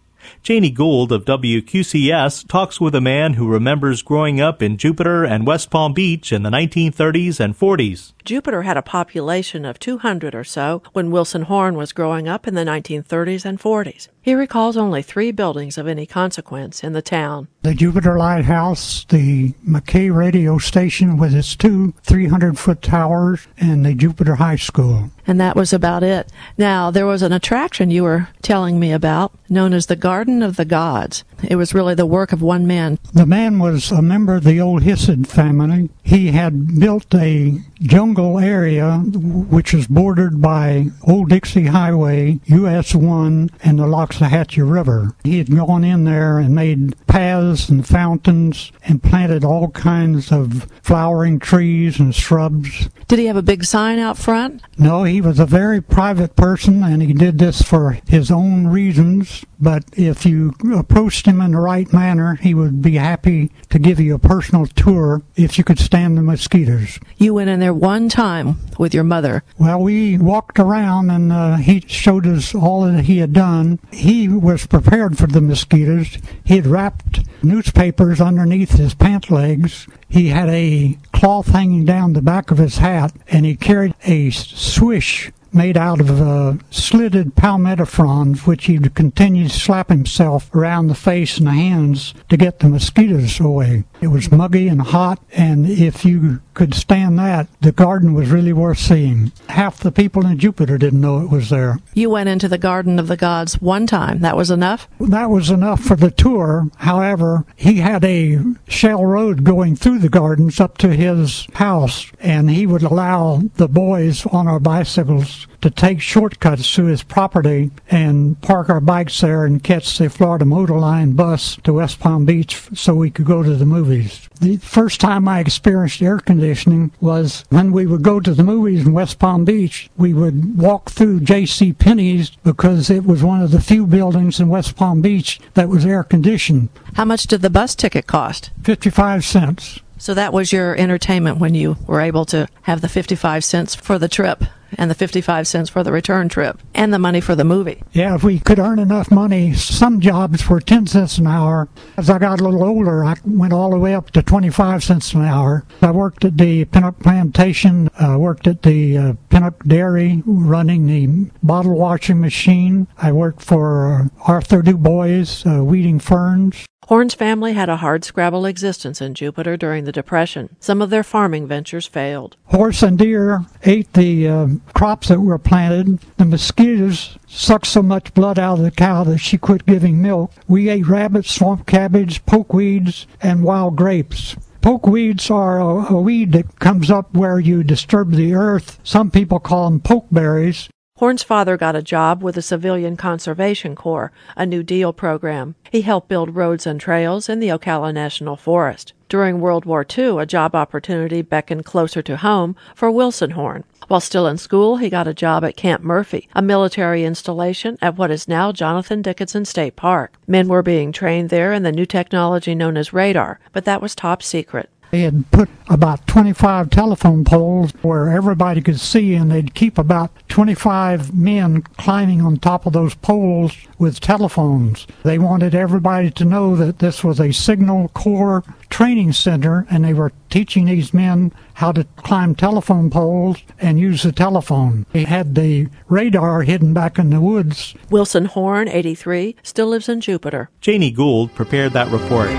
Janie 0.43 0.71
Gould 0.71 1.11
of 1.11 1.25
WQCS 1.25 2.47
talks 2.47 2.79
with 2.79 2.95
a 2.95 3.01
man 3.01 3.33
who 3.33 3.47
remembers 3.47 4.01
growing 4.01 4.39
up 4.41 4.61
in 4.61 4.77
Jupiter 4.77 5.23
and 5.23 5.45
West 5.45 5.69
Palm 5.69 5.93
Beach 5.93 6.31
in 6.31 6.43
the 6.43 6.49
1930s 6.49 7.39
and 7.39 7.57
40s. 7.57 8.13
Jupiter 8.25 8.63
had 8.63 8.77
a 8.77 8.81
population 8.81 9.65
of 9.65 9.79
200 9.79 10.35
or 10.35 10.43
so 10.43 10.83
when 10.93 11.11
Wilson 11.11 11.43
Horn 11.43 11.75
was 11.75 11.93
growing 11.93 12.27
up 12.27 12.47
in 12.47 12.55
the 12.55 12.63
1930s 12.63 13.45
and 13.45 13.59
40s. 13.59 14.07
He 14.29 14.35
recalls 14.35 14.77
only 14.77 15.01
three 15.01 15.31
buildings 15.31 15.75
of 15.75 15.87
any 15.87 16.05
consequence 16.05 16.83
in 16.83 16.93
the 16.93 17.01
town. 17.01 17.47
The 17.63 17.73
Jupiter 17.73 18.15
Lighthouse, 18.15 19.03
the 19.05 19.53
McKay 19.67 20.15
radio 20.15 20.59
station 20.59 21.17
with 21.17 21.33
its 21.33 21.55
two 21.55 21.95
300 22.03 22.59
foot 22.59 22.83
towers, 22.83 23.47
and 23.57 23.83
the 23.83 23.95
Jupiter 23.95 24.35
High 24.35 24.57
School. 24.57 25.09
And 25.25 25.41
that 25.41 25.55
was 25.55 25.73
about 25.73 26.03
it. 26.03 26.31
Now, 26.59 26.91
there 26.91 27.07
was 27.07 27.23
an 27.23 27.33
attraction 27.33 27.89
you 27.89 28.03
were 28.03 28.29
telling 28.43 28.79
me 28.79 28.91
about 28.91 29.31
known 29.49 29.73
as 29.73 29.87
the 29.87 29.95
Garden 29.95 30.43
of 30.43 30.55
the 30.55 30.65
Gods. 30.65 31.23
It 31.43 31.55
was 31.55 31.73
really 31.73 31.95
the 31.95 32.05
work 32.05 32.31
of 32.31 32.41
one 32.41 32.67
man. 32.67 32.99
The 33.13 33.25
man 33.25 33.59
was 33.59 33.91
a 33.91 34.01
member 34.01 34.35
of 34.35 34.43
the 34.43 34.59
old 34.59 34.83
Hissed 34.83 35.27
family. 35.27 35.89
He 36.03 36.31
had 36.31 36.79
built 36.79 37.13
a 37.13 37.59
jungle 37.81 38.39
area 38.39 38.97
which 38.97 39.73
is 39.73 39.87
bordered 39.87 40.41
by 40.41 40.87
Old 41.03 41.29
Dixie 41.29 41.67
Highway, 41.67 42.39
US 42.45 42.93
1, 42.95 43.51
and 43.63 43.79
the 43.79 43.87
Loxahatchee 44.19 44.69
River. 44.69 45.13
He 45.23 45.37
had 45.37 45.55
gone 45.55 45.83
in 45.83 46.03
there 46.03 46.39
and 46.39 46.53
made 46.53 46.95
paths 47.07 47.69
and 47.69 47.87
fountains 47.87 48.71
and 48.83 49.01
planted 49.01 49.43
all 49.43 49.69
kinds 49.69 50.31
of 50.31 50.67
flowering 50.81 51.39
trees 51.39 51.99
and 51.99 52.13
shrubs. 52.13 52.89
Did 53.07 53.19
he 53.19 53.25
have 53.25 53.37
a 53.37 53.41
big 53.41 53.63
sign 53.63 53.99
out 53.99 54.17
front? 54.17 54.61
No, 54.77 55.03
he 55.03 55.21
was 55.21 55.39
a 55.39 55.45
very 55.45 55.81
private 55.81 56.35
person 56.35 56.83
and 56.83 57.01
he 57.01 57.13
did 57.13 57.37
this 57.37 57.61
for 57.61 57.97
his 58.07 58.29
own 58.29 58.67
reasons. 58.67 59.45
But 59.61 59.83
if 59.93 60.25
you 60.25 60.53
approached 60.73 61.25
him 61.25 61.41
in 61.41 61.51
the 61.51 61.59
right 61.59 61.91
manner, 61.91 62.35
he 62.35 62.53
would 62.53 62.81
be 62.81 62.95
happy 62.95 63.51
to 63.69 63.79
give 63.79 63.99
you 63.99 64.15
a 64.15 64.19
personal 64.19 64.65
tour 64.65 65.21
if 65.35 65.57
you 65.57 65.63
could 65.63 65.79
stand 65.79 66.17
the 66.17 66.21
mosquitoes. 66.21 66.99
You 67.17 67.33
went 67.33 67.49
in 67.49 67.59
there 67.59 67.73
one 67.73 68.07
time 68.07 68.57
with 68.77 68.93
your 68.93 69.03
mother. 69.03 69.43
Well, 69.57 69.81
we 69.81 70.17
walked 70.17 70.59
around 70.59 71.09
and 71.09 71.31
uh, 71.31 71.57
he 71.57 71.81
showed 71.87 72.25
us 72.25 72.55
all 72.55 72.83
that 72.83 73.05
he 73.05 73.17
had 73.17 73.33
done. 73.33 73.79
He 73.91 74.27
was 74.27 74.65
prepared 74.65 75.17
for 75.17 75.27
the 75.27 75.41
mosquitoes. 75.41 76.17
He 76.45 76.55
had 76.55 76.67
wrapped 76.67 77.21
newspapers 77.43 78.21
underneath 78.21 78.71
his 78.71 78.93
pant 78.93 79.29
legs. 79.29 79.87
He 80.07 80.29
had 80.29 80.49
a 80.49 80.97
cloth 81.13 81.47
hanging 81.47 81.85
down 81.85 82.13
the 82.13 82.21
back 82.21 82.49
of 82.51 82.57
his 82.57 82.77
hat, 82.77 83.13
and 83.27 83.45
he 83.45 83.55
carried 83.55 83.93
a 84.05 84.29
swish 84.31 85.31
made 85.53 85.77
out 85.77 85.99
of 85.99 86.21
uh, 86.21 86.53
slitted 86.69 87.35
palmetto 87.35 87.85
fronds, 87.85 88.45
which 88.45 88.65
he 88.65 88.77
would 88.77 88.95
continue 88.95 89.47
to 89.47 89.59
slap 89.59 89.89
himself 89.89 90.53
around 90.53 90.87
the 90.87 90.95
face 90.95 91.37
and 91.37 91.47
the 91.47 91.51
hands 91.51 92.13
to 92.29 92.37
get 92.37 92.59
the 92.59 92.69
mosquitoes 92.69 93.39
away. 93.39 93.83
It 94.01 94.07
was 94.07 94.31
muggy 94.31 94.69
and 94.69 94.81
hot, 94.81 95.19
and 95.33 95.67
if 95.67 96.05
you 96.05 96.41
could 96.53 96.73
stand 96.73 97.19
that, 97.19 97.47
the 97.61 97.73
garden 97.73 98.13
was 98.13 98.29
really 98.29 98.53
worth 98.53 98.79
seeing. 98.79 99.33
Half 99.49 99.79
the 99.79 99.91
people 99.91 100.25
in 100.25 100.39
Jupiter 100.39 100.77
didn't 100.77 101.01
know 101.01 101.19
it 101.19 101.29
was 101.29 101.49
there. 101.49 101.79
You 101.93 102.09
went 102.09 102.29
into 102.29 102.47
the 102.47 102.57
Garden 102.57 102.97
of 102.97 103.07
the 103.07 103.17
Gods 103.17 103.61
one 103.61 103.87
time. 103.87 104.19
That 104.19 104.37
was 104.37 104.51
enough? 104.51 104.87
That 104.99 105.29
was 105.29 105.49
enough 105.49 105.81
for 105.81 105.97
the 105.97 106.11
tour. 106.11 106.69
However, 106.77 107.45
he 107.57 107.75
had 107.75 108.05
a 108.05 108.39
shell 108.67 109.03
road 109.05 109.43
going 109.43 109.75
through 109.75 109.99
the 109.99 110.09
gardens 110.09 110.61
up 110.61 110.77
to 110.77 110.93
his 110.93 111.47
house, 111.55 112.09
and 112.21 112.49
he 112.49 112.65
would 112.65 112.83
allow 112.83 113.41
the 113.55 113.67
boys 113.67 114.25
on 114.27 114.47
our 114.47 114.59
bicycles 114.59 115.47
to 115.61 115.69
take 115.69 115.99
shortcuts 115.99 116.73
to 116.75 116.85
his 116.85 117.03
property 117.03 117.69
and 117.89 118.39
park 118.41 118.69
our 118.69 118.79
bikes 118.79 119.19
there 119.19 119.43
and 119.43 119.61
catch 119.63 119.97
the 119.97 120.09
Florida 120.09 120.45
Motor 120.45 120.79
Line 120.79 121.11
bus 121.13 121.57
to 121.63 121.73
West 121.73 121.99
Palm 121.99 122.23
Beach 122.23 122.69
so 122.73 122.95
we 122.95 123.11
could 123.11 123.25
go 123.25 123.43
to 123.43 123.55
the 123.55 123.65
movies. 123.65 123.88
The 123.89 124.59
first 124.61 125.01
time 125.01 125.27
I 125.27 125.39
experienced 125.39 126.01
air 126.01 126.19
conditioning 126.19 126.91
was 127.01 127.43
when 127.49 127.71
we 127.71 127.85
would 127.85 128.03
go 128.03 128.19
to 128.19 128.33
the 128.33 128.43
movies 128.43 128.85
in 128.85 128.93
West 128.93 129.19
Palm 129.19 129.45
Beach. 129.45 129.89
We 129.97 130.13
would 130.13 130.57
walk 130.57 130.91
through 130.91 131.21
J.C. 131.21 131.73
Penney's 131.73 132.29
because 132.43 132.89
it 132.89 133.05
was 133.05 133.23
one 133.23 133.41
of 133.41 133.51
the 133.51 133.61
few 133.61 133.85
buildings 133.85 134.39
in 134.39 134.49
West 134.49 134.75
Palm 134.75 135.01
Beach 135.01 135.39
that 135.55 135.69
was 135.69 135.85
air 135.85 136.03
conditioned. 136.03 136.69
How 136.93 137.05
much 137.05 137.23
did 137.23 137.41
the 137.41 137.49
bus 137.49 137.75
ticket 137.75 138.07
cost? 138.07 138.51
55 138.63 139.25
cents. 139.25 139.79
So 139.97 140.13
that 140.13 140.31
was 140.31 140.53
your 140.53 140.77
entertainment 140.77 141.39
when 141.39 141.55
you 141.55 141.77
were 141.85 141.99
able 141.99 142.25
to 142.25 142.47
have 142.61 142.81
the 142.81 142.87
55 142.87 143.43
cents 143.43 143.75
for 143.75 143.99
the 143.99 144.07
trip 144.07 144.43
and 144.77 144.89
the 144.89 144.95
55 144.95 145.47
cents 145.47 145.69
for 145.69 145.83
the 145.83 145.91
return 145.91 146.29
trip 146.29 146.59
and 146.73 146.93
the 146.93 146.99
money 146.99 147.21
for 147.21 147.35
the 147.35 147.43
movie. 147.43 147.81
Yeah, 147.91 148.15
if 148.15 148.23
we 148.23 148.39
could 148.39 148.59
earn 148.59 148.79
enough 148.79 149.11
money, 149.11 149.53
some 149.53 149.99
jobs 149.99 150.47
were 150.47 150.59
10 150.59 150.87
cents 150.87 151.17
an 151.17 151.27
hour. 151.27 151.69
As 151.97 152.09
I 152.09 152.19
got 152.19 152.39
a 152.39 152.43
little 152.43 152.63
older, 152.63 153.03
I 153.03 153.15
went 153.25 153.53
all 153.53 153.71
the 153.71 153.79
way 153.79 153.95
up 153.95 154.11
to 154.11 154.23
25 154.23 154.83
cents 154.83 155.13
an 155.13 155.23
hour. 155.23 155.65
I 155.81 155.91
worked 155.91 156.25
at 156.25 156.37
the 156.37 156.65
Pennock 156.65 156.99
Plantation, 156.99 157.89
uh, 157.99 158.17
worked 158.17 158.47
at 158.47 158.63
the 158.63 158.97
uh, 158.97 159.13
Pennock 159.29 159.67
Dairy 159.67 160.23
running 160.25 160.87
the 160.87 161.31
bottle 161.43 161.77
washing 161.77 162.19
machine. 162.19 162.87
I 162.97 163.11
worked 163.11 163.41
for 163.41 163.93
uh, 163.93 164.07
Arthur 164.25 164.61
Du 164.61 164.77
Bois, 164.77 165.25
uh, 165.45 165.63
weeding 165.63 165.99
ferns. 165.99 166.65
Horn's 166.89 167.13
family 167.13 167.53
had 167.53 167.69
a 167.69 167.77
hard-scrabble 167.77 168.47
existence 168.47 168.99
in 168.99 169.13
Jupiter 169.13 169.55
during 169.55 169.83
the 169.83 169.91
Depression. 169.91 170.55
Some 170.59 170.81
of 170.81 170.89
their 170.89 171.03
farming 171.03 171.45
ventures 171.45 171.85
failed. 171.85 172.35
Horse 172.45 172.81
and 172.81 172.97
deer 172.97 173.45
ate 173.63 173.93
the 173.93 174.27
uh, 174.27 174.47
crops 174.73 175.09
that 175.09 175.21
were 175.21 175.37
planted. 175.37 175.99
The 176.17 176.25
mosquitoes 176.25 177.19
sucked 177.27 177.67
so 177.67 177.83
much 177.83 178.15
blood 178.15 178.39
out 178.39 178.57
of 178.57 178.63
the 178.63 178.71
cow 178.71 179.03
that 179.03 179.19
she 179.19 179.37
quit 179.37 179.67
giving 179.67 180.01
milk. 180.01 180.31
We 180.47 180.67
ate 180.67 180.87
rabbits, 180.87 181.29
swamp 181.29 181.67
cabbage, 181.67 182.25
pokeweeds, 182.25 183.05
and 183.21 183.43
wild 183.43 183.75
grapes. 183.75 184.35
Pokeweeds 184.63 185.29
are 185.29 185.59
a, 185.59 185.93
a, 185.93 186.01
weed 186.01 186.31
that 186.31 186.57
comes 186.57 186.89
up 186.89 187.13
where 187.13 187.39
you 187.39 187.63
disturb 187.63 188.13
the 188.13 188.33
earth. 188.33 188.79
Some 188.83 189.11
people 189.11 189.39
call 189.39 189.69
them 189.69 189.79
pokeberries. 189.79 190.69
Horn's 190.99 191.23
father 191.23 191.55
got 191.55 191.77
a 191.77 191.81
job 191.81 192.21
with 192.21 192.35
the 192.35 192.41
Civilian 192.41 192.97
Conservation 192.97 193.73
Corps, 193.73 194.11
a 194.35 194.45
New 194.45 194.63
Deal 194.63 194.91
program. 194.91 195.55
He 195.71 195.83
helped 195.83 196.09
build 196.09 196.35
roads 196.35 196.67
and 196.67 196.77
trails 196.77 197.29
in 197.29 197.39
the 197.39 197.47
Ocala 197.47 197.93
National 197.93 198.35
Forest. 198.35 198.91
During 199.07 199.39
World 199.39 199.63
War 199.63 199.85
II, 199.97 200.19
a 200.19 200.25
job 200.25 200.55
opportunity 200.55 201.21
beckoned 201.21 201.63
closer 201.63 202.01
to 202.01 202.17
home 202.17 202.57
for 202.75 202.91
Wilson 202.91 203.31
Horn. 203.31 203.63
While 203.87 204.01
still 204.01 204.27
in 204.27 204.37
school, 204.37 204.75
he 204.75 204.89
got 204.89 205.07
a 205.07 205.13
job 205.13 205.45
at 205.45 205.55
Camp 205.55 205.83
Murphy, 205.83 206.27
a 206.35 206.41
military 206.41 207.05
installation 207.05 207.77
at 207.81 207.97
what 207.97 208.11
is 208.11 208.27
now 208.27 208.51
Jonathan 208.51 209.01
Dickinson 209.01 209.45
State 209.45 209.77
Park. 209.77 210.17
Men 210.27 210.49
were 210.49 210.61
being 210.61 210.91
trained 210.91 211.29
there 211.29 211.53
in 211.53 211.63
the 211.63 211.71
new 211.71 211.85
technology 211.85 212.53
known 212.53 212.75
as 212.75 212.91
radar, 212.91 213.39
but 213.53 213.63
that 213.63 213.81
was 213.81 213.95
top 213.95 214.21
secret. 214.21 214.69
They 214.91 215.01
had 215.01 215.29
put 215.31 215.49
about 215.69 216.07
25 216.07 216.69
telephone 216.69 217.23
poles 217.23 217.71
where 217.81 218.09
everybody 218.09 218.61
could 218.61 218.79
see, 218.79 219.13
and 219.13 219.31
they'd 219.31 219.53
keep 219.53 219.77
about 219.77 220.11
25 220.29 221.13
men 221.15 221.61
climbing 221.77 222.21
on 222.21 222.37
top 222.37 222.65
of 222.65 222.73
those 222.73 222.95
poles 222.95 223.55
with 223.77 223.99
telephones. 223.99 224.87
They 225.03 225.19
wanted 225.19 225.53
everybody 225.53 226.09
to 226.11 226.25
know 226.25 226.55
that 226.55 226.79
this 226.79 227.03
was 227.03 227.19
a 227.19 227.31
Signal 227.31 227.89
Corps 227.89 228.43
training 228.69 229.13
center, 229.13 229.67
and 229.69 229.83
they 229.83 229.93
were 229.93 230.11
teaching 230.29 230.65
these 230.65 230.93
men 230.93 231.31
how 231.55 231.71
to 231.71 231.83
climb 231.97 232.33
telephone 232.35 232.89
poles 232.89 233.37
and 233.59 233.79
use 233.79 234.03
the 234.03 234.11
telephone. 234.11 234.85
They 234.91 235.03
had 235.03 235.35
the 235.35 235.67
radar 235.87 236.43
hidden 236.43 236.73
back 236.73 236.97
in 236.97 237.09
the 237.09 237.21
woods. 237.21 237.75
Wilson 237.89 238.25
Horn, 238.25 238.67
83, 238.67 239.35
still 239.43 239.67
lives 239.67 239.89
in 239.89 240.01
Jupiter. 240.01 240.49
Janie 240.61 240.91
Gould 240.91 241.33
prepared 241.35 241.73
that 241.73 241.91
report. 241.91 242.29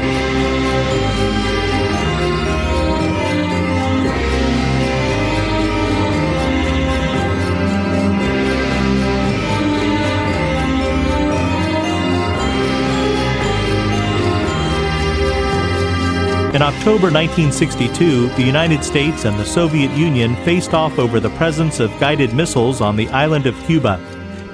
In 16.53 16.63
October 16.63 17.13
1962, 17.13 18.31
the 18.31 18.43
United 18.43 18.83
States 18.83 19.25
and 19.25 19.39
the 19.39 19.45
Soviet 19.45 19.89
Union 19.93 20.35
faced 20.45 20.75
off 20.75 20.99
over 20.99 21.21
the 21.21 21.31
presence 21.31 21.79
of 21.79 21.97
guided 22.01 22.35
missiles 22.35 22.81
on 22.81 22.97
the 22.97 23.09
island 23.11 23.47
of 23.47 23.55
Cuba. 23.67 24.01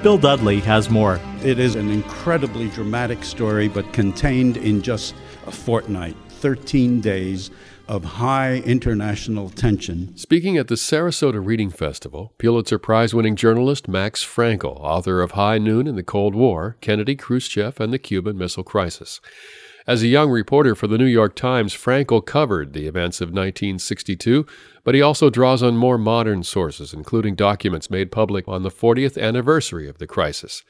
Bill 0.03 0.19
Dudley 0.19 0.59
has 0.59 0.91
more. 0.91 1.19
It 1.43 1.57
is 1.57 1.73
an 1.73 1.89
incredibly 1.89 2.69
dramatic 2.69 3.23
story, 3.23 3.67
but 3.67 3.93
contained 3.93 4.57
in 4.57 4.83
just 4.83 5.15
a 5.47 5.51
fortnight, 5.51 6.15
13 6.29 7.01
days 7.01 7.49
of 7.87 8.03
high 8.03 8.57
international 8.57 9.49
tension. 9.49 10.15
Speaking 10.15 10.55
at 10.55 10.67
the 10.67 10.75
Sarasota 10.75 11.43
Reading 11.43 11.71
Festival, 11.71 12.31
Pulitzer 12.37 12.77
Prize 12.77 13.15
winning 13.15 13.35
journalist 13.35 13.87
Max 13.87 14.23
Frankel, 14.23 14.79
author 14.81 15.19
of 15.19 15.31
High 15.31 15.57
Noon 15.57 15.87
in 15.87 15.95
the 15.95 16.03
Cold 16.03 16.35
War, 16.35 16.77
Kennedy, 16.79 17.15
Khrushchev, 17.15 17.79
and 17.79 17.91
the 17.91 17.97
Cuban 17.97 18.37
Missile 18.37 18.63
Crisis. 18.63 19.19
As 19.87 20.03
a 20.03 20.07
young 20.07 20.29
reporter 20.29 20.75
for 20.75 20.87
the 20.87 20.97
New 20.97 21.05
York 21.05 21.33
Times, 21.33 21.73
Frankel 21.73 22.25
covered 22.25 22.73
the 22.73 22.87
events 22.87 23.21
of 23.21 23.29
1962, 23.29 24.45
but 24.83 24.93
he 24.93 25.01
also 25.01 25.29
draws 25.29 25.63
on 25.63 25.77
more 25.77 25.97
modern 25.97 26.43
sources, 26.43 26.93
including 26.93 27.35
documents 27.35 27.89
made 27.89 28.11
public 28.11 28.49
on 28.49 28.63
the 28.63 28.69
40th 28.69 29.17
anniversary 29.17 29.87
of 29.87 29.97
the 29.97 30.05
crisis. 30.05 30.61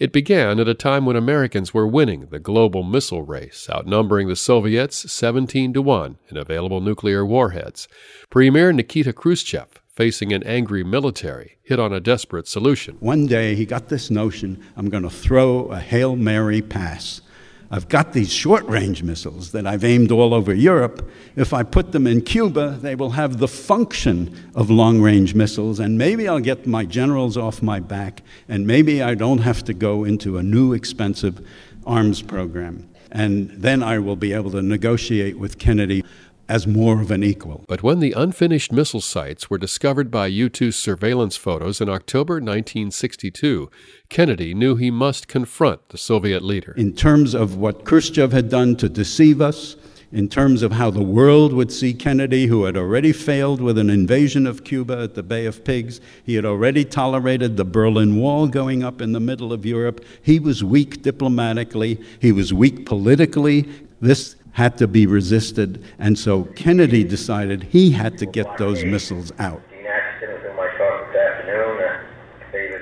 It 0.00 0.12
began 0.12 0.58
at 0.58 0.66
a 0.66 0.74
time 0.74 1.06
when 1.06 1.14
Americans 1.14 1.72
were 1.72 1.86
winning 1.86 2.26
the 2.30 2.40
global 2.40 2.82
missile 2.82 3.22
race, 3.22 3.68
outnumbering 3.70 4.26
the 4.26 4.34
Soviets 4.34 5.12
17 5.12 5.72
to 5.74 5.80
1 5.80 6.18
in 6.28 6.36
available 6.36 6.80
nuclear 6.80 7.24
warheads. 7.24 7.86
Premier 8.28 8.72
Nikita 8.72 9.12
Khrushchev, 9.12 9.68
facing 9.94 10.32
an 10.32 10.42
angry 10.42 10.82
military, 10.82 11.58
hit 11.62 11.78
on 11.78 11.92
a 11.92 12.00
desperate 12.00 12.48
solution. 12.48 12.96
One 12.98 13.28
day 13.28 13.54
he 13.54 13.64
got 13.64 13.88
this 13.88 14.10
notion 14.10 14.60
I'm 14.76 14.88
going 14.88 15.04
to 15.04 15.10
throw 15.10 15.66
a 15.66 15.78
Hail 15.78 16.16
Mary 16.16 16.60
pass 16.60 17.20
I've 17.70 17.88
got 17.88 18.14
these 18.14 18.32
short 18.32 18.64
range 18.66 19.02
missiles 19.02 19.52
that 19.52 19.66
I've 19.66 19.84
aimed 19.84 20.10
all 20.10 20.32
over 20.32 20.54
Europe. 20.54 21.10
If 21.36 21.52
I 21.52 21.62
put 21.62 21.92
them 21.92 22.06
in 22.06 22.22
Cuba, 22.22 22.78
they 22.80 22.94
will 22.94 23.10
have 23.10 23.38
the 23.38 23.48
function 23.48 24.50
of 24.54 24.70
long 24.70 25.02
range 25.02 25.34
missiles, 25.34 25.78
and 25.78 25.98
maybe 25.98 26.26
I'll 26.26 26.40
get 26.40 26.66
my 26.66 26.86
generals 26.86 27.36
off 27.36 27.60
my 27.60 27.78
back, 27.78 28.22
and 28.48 28.66
maybe 28.66 29.02
I 29.02 29.14
don't 29.14 29.38
have 29.38 29.64
to 29.64 29.74
go 29.74 30.04
into 30.04 30.38
a 30.38 30.42
new 30.42 30.72
expensive 30.72 31.46
arms 31.86 32.22
program. 32.22 32.88
And 33.12 33.50
then 33.50 33.82
I 33.82 33.98
will 33.98 34.16
be 34.16 34.32
able 34.32 34.50
to 34.52 34.62
negotiate 34.62 35.38
with 35.38 35.58
Kennedy 35.58 36.04
as 36.48 36.66
more 36.66 37.00
of 37.00 37.10
an 37.10 37.22
equal. 37.22 37.64
But 37.68 37.82
when 37.82 38.00
the 38.00 38.12
unfinished 38.12 38.72
missile 38.72 39.00
sites 39.00 39.50
were 39.50 39.58
discovered 39.58 40.10
by 40.10 40.28
U 40.28 40.48
2 40.48 40.72
surveillance 40.72 41.36
photos 41.36 41.80
in 41.80 41.88
October 41.88 42.34
1962, 42.34 43.70
Kennedy 44.08 44.54
knew 44.54 44.76
he 44.76 44.90
must 44.90 45.28
confront 45.28 45.88
the 45.90 45.98
Soviet 45.98 46.42
leader. 46.42 46.74
In 46.76 46.94
terms 46.94 47.34
of 47.34 47.56
what 47.56 47.84
Khrushchev 47.84 48.32
had 48.32 48.48
done 48.48 48.76
to 48.76 48.88
deceive 48.88 49.40
us, 49.40 49.76
in 50.10 50.28
terms 50.28 50.62
of 50.62 50.72
how 50.72 50.90
the 50.90 51.02
world 51.02 51.52
would 51.52 51.70
see 51.70 51.92
Kennedy, 51.92 52.46
who 52.46 52.64
had 52.64 52.76
already 52.76 53.12
failed 53.12 53.60
with 53.60 53.76
an 53.76 53.90
invasion 53.90 54.46
of 54.46 54.64
Cuba 54.64 55.02
at 55.02 55.14
the 55.14 55.22
Bay 55.22 55.44
of 55.44 55.64
Pigs. 55.64 56.00
He 56.24 56.34
had 56.34 56.46
already 56.46 56.84
tolerated 56.84 57.56
the 57.56 57.64
Berlin 57.64 58.16
Wall 58.16 58.46
going 58.46 58.82
up 58.82 59.02
in 59.02 59.12
the 59.12 59.20
middle 59.20 59.52
of 59.52 59.66
Europe. 59.66 60.02
He 60.22 60.38
was 60.38 60.64
weak 60.64 61.02
diplomatically, 61.02 62.00
he 62.20 62.32
was 62.32 62.54
weak 62.54 62.86
politically. 62.86 63.68
This 64.00 64.36
had 64.58 64.76
to 64.76 64.88
be 64.88 65.06
resisted, 65.06 65.80
and 66.00 66.18
so 66.18 66.42
Kennedy 66.56 67.04
decided 67.04 67.62
he 67.62 67.92
had 67.92 68.18
to 68.18 68.26
get 68.26 68.58
those 68.58 68.82
missiles 68.82 69.30
out. 69.38 69.62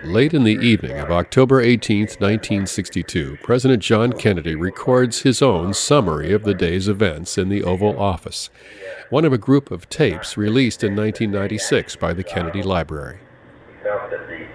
Late 0.02 0.32
in 0.32 0.44
the 0.44 0.56
evening 0.56 0.98
of 0.98 1.10
October 1.10 1.60
18, 1.60 1.98
1962, 2.00 3.36
President 3.42 3.82
John 3.82 4.14
Kennedy 4.14 4.54
records 4.54 5.20
his 5.20 5.42
own 5.42 5.74
summary 5.74 6.32
of 6.32 6.44
the 6.44 6.54
day's 6.54 6.88
events 6.88 7.36
in 7.36 7.50
the 7.50 7.62
Oval 7.62 8.00
Office, 8.00 8.48
one 9.10 9.26
of 9.26 9.34
a 9.34 9.38
group 9.38 9.70
of 9.70 9.86
tapes 9.90 10.38
released 10.38 10.82
in 10.82 10.96
1996 10.96 11.96
by 11.96 12.14
the 12.14 12.24
Kennedy 12.24 12.62
Library. 12.62 13.18
He 13.68 13.84
felt 13.84 14.10
that 14.10 14.26
the 14.28 14.46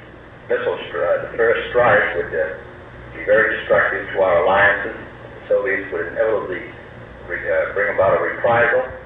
missile 0.50 0.80
strike, 0.90 1.32
the 1.32 1.38
first 1.38 1.70
strike, 1.70 2.16
would 2.16 2.34
uh, 2.34 3.14
be 3.14 3.24
very 3.26 3.60
destructive 3.60 4.08
to 4.16 4.22
our 4.22 4.44
alliances. 4.44 4.98
The 4.98 5.48
Soviets 5.50 5.94
would 5.94 6.08
inevitably 6.08 6.71
uh, 7.52 7.74
bring 7.74 7.94
about 7.94 8.18
a 8.18 8.22
reprisal. 8.22 8.82
Uh, 8.82 9.02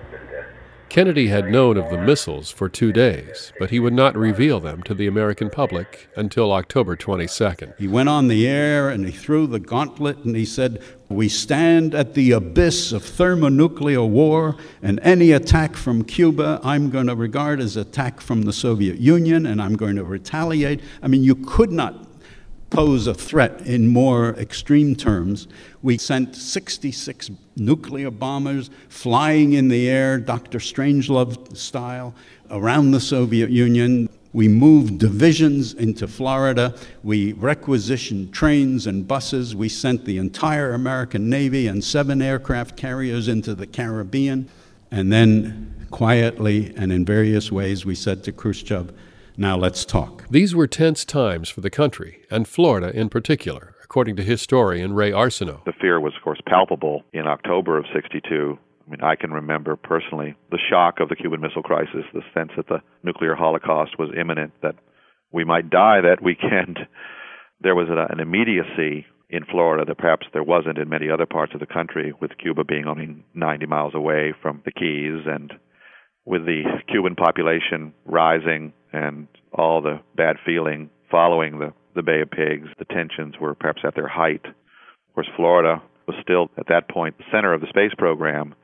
Kennedy 0.96 1.28
had 1.28 1.52
known 1.52 1.76
of 1.76 1.90
the 1.90 1.98
missiles 1.98 2.52
for 2.52 2.70
two 2.70 2.94
days, 2.94 3.52
but 3.60 3.70
he 3.70 3.80
would 3.80 3.92
not 3.92 4.16
reveal 4.16 4.62
them 4.62 4.82
to 4.84 4.94
the 4.94 5.08
American 5.08 5.50
public 5.50 6.08
until 6.16 6.54
October 6.54 6.96
22nd. 6.96 7.78
He 7.78 7.88
went 7.88 8.08
on 8.08 8.30
the 8.30 8.48
air 8.48 8.90
and 8.90 9.06
he 9.06 9.12
threw 9.12 9.46
the 9.46 9.60
gauntlet 9.60 10.20
and 10.20 10.38
he 10.38 10.46
said, 10.46 10.82
We 11.10 11.28
stand 11.28 11.94
at 11.94 12.14
the 12.14 12.32
abyss 12.32 12.94
of 12.94 13.04
thermonuclear 13.04 14.04
war, 14.04 14.56
and 14.82 15.02
any 15.02 15.34
attack 15.34 15.76
from 15.76 16.06
Cuba 16.06 16.62
I'm 16.64 16.90
going 16.90 17.08
to 17.08 17.16
regard 17.16 17.60
as 17.60 17.76
attack 17.76 18.22
from 18.22 18.44
the 18.44 18.54
Soviet 18.54 18.98
Union, 18.98 19.46
and 19.46 19.62
I'm 19.62 19.76
going 19.76 19.98
to 19.98 20.04
retaliate. 20.06 20.80
I 21.02 21.08
mean, 21.10 21.24
you 21.24 21.36
could 21.36 21.74
not 21.74 22.15
pose 22.76 23.08
a 23.08 23.14
threat 23.14 23.62
in 23.62 23.88
more 23.88 24.32
extreme 24.32 24.98
terms. 24.98 25.48
We 25.82 25.98
sent 25.98 26.36
66 26.36 27.32
nuclear 27.56 28.12
bombers 28.12 28.70
flying 28.90 29.54
in 29.54 29.70
the 29.70 29.90
air, 29.90 30.18
Dr. 30.20 30.60
Strangelove 30.60 31.56
style, 31.56 32.14
around 32.52 32.92
the 32.92 33.00
Soviet 33.00 33.50
Union. 33.50 34.10
We 34.34 34.50
moved 34.50 34.98
divisions 34.98 35.74
into 35.74 36.06
Florida. 36.06 36.76
We 37.02 37.32
requisitioned 37.32 38.34
trains 38.34 38.88
and 38.88 39.08
buses. 39.08 39.56
We 39.56 39.70
sent 39.70 40.04
the 40.04 40.18
entire 40.18 40.74
American 40.74 41.30
Navy 41.30 41.68
and 41.68 41.82
seven 41.82 42.22
aircraft 42.22 42.76
carriers 42.76 43.30
into 43.30 43.56
the 43.56 43.68
Caribbean. 43.68 44.50
And 44.92 45.14
then, 45.14 45.88
quietly 45.92 46.74
and 46.76 46.92
in 46.92 47.06
various 47.06 47.54
ways, 47.54 47.86
we 47.86 47.96
said 47.96 48.22
to 48.26 48.34
Khrushchev, 48.34 48.92
now 49.38 49.58
let's 49.58 49.86
talk. 49.86 50.28
These 50.30 50.56
were 50.56 50.68
tense 50.68 51.06
times 51.06 51.50
for 51.50 51.62
the 51.62 51.70
country, 51.70 52.22
and 52.30 52.48
Florida 52.48 52.92
in 52.98 53.10
particular, 53.10 53.76
according 53.84 54.16
to 54.18 54.24
historian 54.24 54.94
Ray 54.94 55.12
Arsenault. 55.12 55.66
The 55.66 55.74
fear 55.80 56.00
was, 56.00 56.14
of 56.16 56.24
course, 56.24 56.42
palpable 56.48 57.04
in 57.14 57.28
October 57.28 57.78
of 57.78 57.86
62 57.94 58.58
I 58.86 58.92
mean, 58.92 59.02
I 59.02 59.16
can 59.16 59.32
remember 59.32 59.76
personally 59.76 60.36
the 60.52 60.60
shock 60.70 61.00
of 61.00 61.10
the 61.10 61.16
Cuban 61.16 61.42
Missile 61.42 61.64
Crisis, 61.64 62.06
the 62.14 62.22
sense 62.34 62.52
that 62.56 62.68
the 62.68 62.82
nuclear 63.04 63.34
holocaust 63.34 63.98
was 63.98 64.10
imminent, 64.20 64.54
that 64.62 64.76
we 65.32 65.44
might 65.44 65.70
die 65.70 66.02
that 66.02 66.24
weekend. 66.24 66.80
There 67.62 67.74
was 67.74 67.88
an 67.90 68.20
immediacy 68.20 69.06
in 69.30 69.46
Florida 69.50 69.86
that 69.88 69.98
perhaps 69.98 70.28
there 70.34 70.44
wasn't 70.44 70.78
in 70.78 70.90
many 70.90 71.10
other 71.10 71.26
parts 71.26 71.54
of 71.54 71.62
the 71.62 71.66
country, 71.66 72.14
with 72.20 72.38
Cuba 72.38 72.66
being 72.66 72.86
only 72.86 73.24
90 73.34 73.66
miles 73.66 73.96
away 73.96 74.34
from 74.42 74.62
the 74.66 74.74
Keys 74.74 75.26
and 75.26 75.54
with 76.26 76.46
the 76.46 76.64
Cuban 76.92 77.16
population 77.16 77.94
rising 78.04 78.74
and 78.96 79.28
all 79.52 79.82
the 79.82 80.00
bad 80.16 80.38
feeling 80.46 80.90
following 81.12 81.60
the, 81.60 81.74
the 81.96 82.04
Bay 82.04 82.22
of 82.22 82.32
Pigs, 82.32 82.68
the 82.80 82.86
tensions 82.86 83.36
were 83.40 83.56
perhaps 83.56 83.82
at 83.86 83.96
their 83.96 84.08
height. 84.08 84.46
Of 84.46 85.16
course, 85.16 85.30
Florida 85.36 85.82
was 86.08 86.18
still 86.22 86.50
at 86.58 86.68
that 86.68 86.90
point 86.90 87.18
the 87.18 87.24
center 87.32 87.54
of 87.54 87.62
the 87.62 87.68
space 87.68 87.94
program 87.98 88.56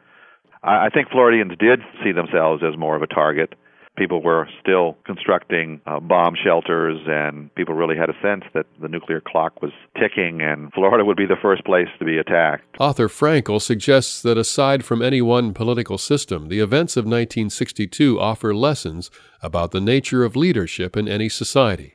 I, 0.63 0.87
I 0.87 0.89
think 0.89 1.09
Floridians 1.09 1.53
did 1.59 1.81
see 2.03 2.11
themselves 2.11 2.63
as 2.63 2.77
more 2.77 2.95
of 2.95 3.01
a 3.01 3.07
target. 3.07 3.53
People 4.01 4.23
were 4.23 4.49
still 4.59 4.97
constructing 5.05 5.79
uh, 5.85 5.99
bomb 5.99 6.33
shelters, 6.33 6.97
and 7.05 7.53
people 7.53 7.75
really 7.75 7.95
had 7.95 8.09
a 8.09 8.19
sense 8.19 8.43
that 8.55 8.65
the 8.81 8.87
nuclear 8.87 9.21
clock 9.21 9.61
was 9.61 9.71
ticking, 9.95 10.41
and 10.41 10.73
Florida 10.73 11.05
would 11.05 11.17
be 11.17 11.27
the 11.27 11.35
first 11.39 11.63
place 11.65 11.87
to 11.99 12.05
be 12.05 12.17
attacked. 12.17 12.63
Author 12.79 13.07
Frankel 13.07 13.61
suggests 13.61 14.19
that 14.23 14.39
aside 14.39 14.83
from 14.83 15.03
any 15.03 15.21
one 15.21 15.53
political 15.53 15.99
system, 15.99 16.49
the 16.49 16.61
events 16.61 16.97
of 16.97 17.05
1962 17.05 18.19
offer 18.19 18.55
lessons 18.55 19.11
about 19.43 19.69
the 19.69 19.79
nature 19.79 20.23
of 20.23 20.35
leadership 20.35 20.97
in 20.97 21.07
any 21.07 21.29
society. 21.29 21.93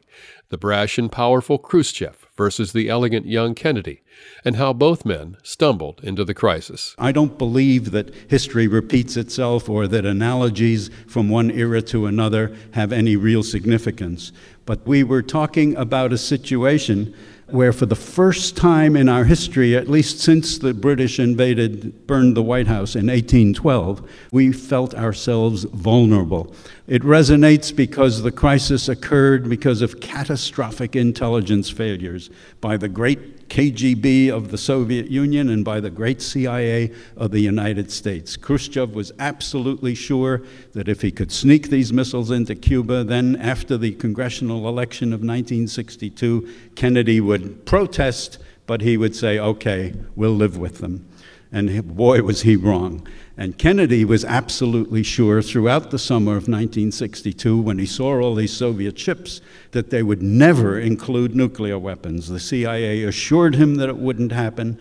The 0.49 0.59
brash 0.59 0.97
and 0.97 1.11
powerful 1.11 1.59
Khrushchev 1.59 2.27
versus 2.37 2.73
the 2.73 2.89
elegant 2.89 3.27
young 3.27 3.55
Kennedy, 3.55 4.03
and 4.45 4.55
how 4.55 4.73
both 4.73 5.05
men 5.05 5.37
stumbled 5.43 6.01
into 6.05 6.25
the 6.25 6.35
crisis. 6.35 6.95
I 6.99 7.11
don't 7.11 7.37
believe 7.37 7.91
that 7.91 8.15
history 8.29 8.69
repeats 8.69 9.17
itself 9.17 9.69
or 9.69 9.89
that 9.89 10.07
analogies 10.07 10.89
from 11.09 11.29
one 11.29 11.51
era 11.51 11.83
to 11.83 12.07
another 12.07 12.55
have 12.75 12.93
any 12.93 13.17
real 13.17 13.43
significance. 13.43 14.31
But 14.67 14.87
we 14.87 15.03
were 15.03 15.23
talking 15.23 15.75
about 15.75 16.13
a 16.13 16.19
situation 16.19 17.13
where, 17.49 17.73
for 17.73 17.87
the 17.87 17.95
first 17.95 18.57
time 18.57 18.97
in 18.97 19.09
our 19.09 19.25
history, 19.25 19.77
at 19.77 19.89
least 19.89 20.19
since 20.19 20.59
the 20.59 20.75
British 20.75 21.21
invaded, 21.21 22.07
burned 22.07 22.37
the 22.37 22.43
White 22.43 22.67
House 22.67 22.97
in 22.97 23.07
1812, 23.07 24.09
we 24.33 24.53
felt 24.53 24.95
ourselves 24.95 25.65
vulnerable. 25.65 26.53
It 26.89 27.03
resonates 27.03 27.75
because 27.75 28.23
the 28.23 28.33
crisis 28.33 28.89
occurred 28.89 29.49
because 29.49 29.81
of 29.81 30.01
catastrophic 30.01 30.97
intelligence 30.97 31.71
failures 31.71 32.31
by 32.61 32.77
the 32.77 32.89
great 32.89 33.36
KGB 33.49 34.31
of 34.31 34.51
the 34.51 34.59
Soviet 34.59 35.11
Union 35.11 35.49
and 35.49 35.65
by 35.65 35.81
the 35.81 35.91
great 35.91 36.21
CIA 36.21 36.93
of 37.17 37.31
the 37.31 37.41
United 37.41 37.91
States. 37.91 38.37
Khrushchev 38.37 38.95
was 38.95 39.13
absolutely 39.19 39.95
sure 39.95 40.43
that 40.73 40.89
if 40.89 41.03
he 41.03 41.11
could 41.11 41.33
sneak 41.33 41.71
these 41.71 41.93
missiles 41.93 42.31
into 42.31 42.55
Cuba, 42.55 43.05
then 43.05 43.37
after 43.37 43.77
the 43.77 43.93
congressional 43.93 44.69
election 44.69 45.13
of 45.13 45.21
1962, 45.21 46.49
Kennedy 46.75 47.21
would 47.21 47.65
protest, 47.67 48.39
but 48.67 48.81
he 48.81 48.97
would 48.97 49.15
say, 49.15 49.39
okay, 49.39 49.95
we'll 50.17 50.35
live 50.35 50.57
with 50.59 50.79
them. 50.79 51.09
And 51.53 51.97
boy, 51.97 52.23
was 52.23 52.43
he 52.43 52.57
wrong. 52.57 53.07
And 53.39 53.59
Kennedy 53.59 54.05
was 54.05 54.25
absolutely 54.25 55.03
sure 55.03 55.43
throughout 55.43 55.91
the 55.91 55.99
summer 55.99 56.33
of 56.33 56.49
1962, 56.49 57.61
when 57.61 57.79
he 57.79 57.85
saw 57.85 58.19
all 58.19 58.35
these 58.35 58.53
Soviet 58.53 58.99
ships, 58.99 59.43
that 59.73 59.91
they 59.91 60.03
would 60.03 60.23
never 60.23 60.81
include 60.81 61.37
nuclear 61.37 61.79
weapons. 61.79 62.29
The 62.29 62.41
CIA 62.41 63.03
assured 63.03 63.57
him 63.57 63.75
that 63.75 63.91
it 63.91 63.99
wouldn't 63.99 64.33
happen, 64.33 64.79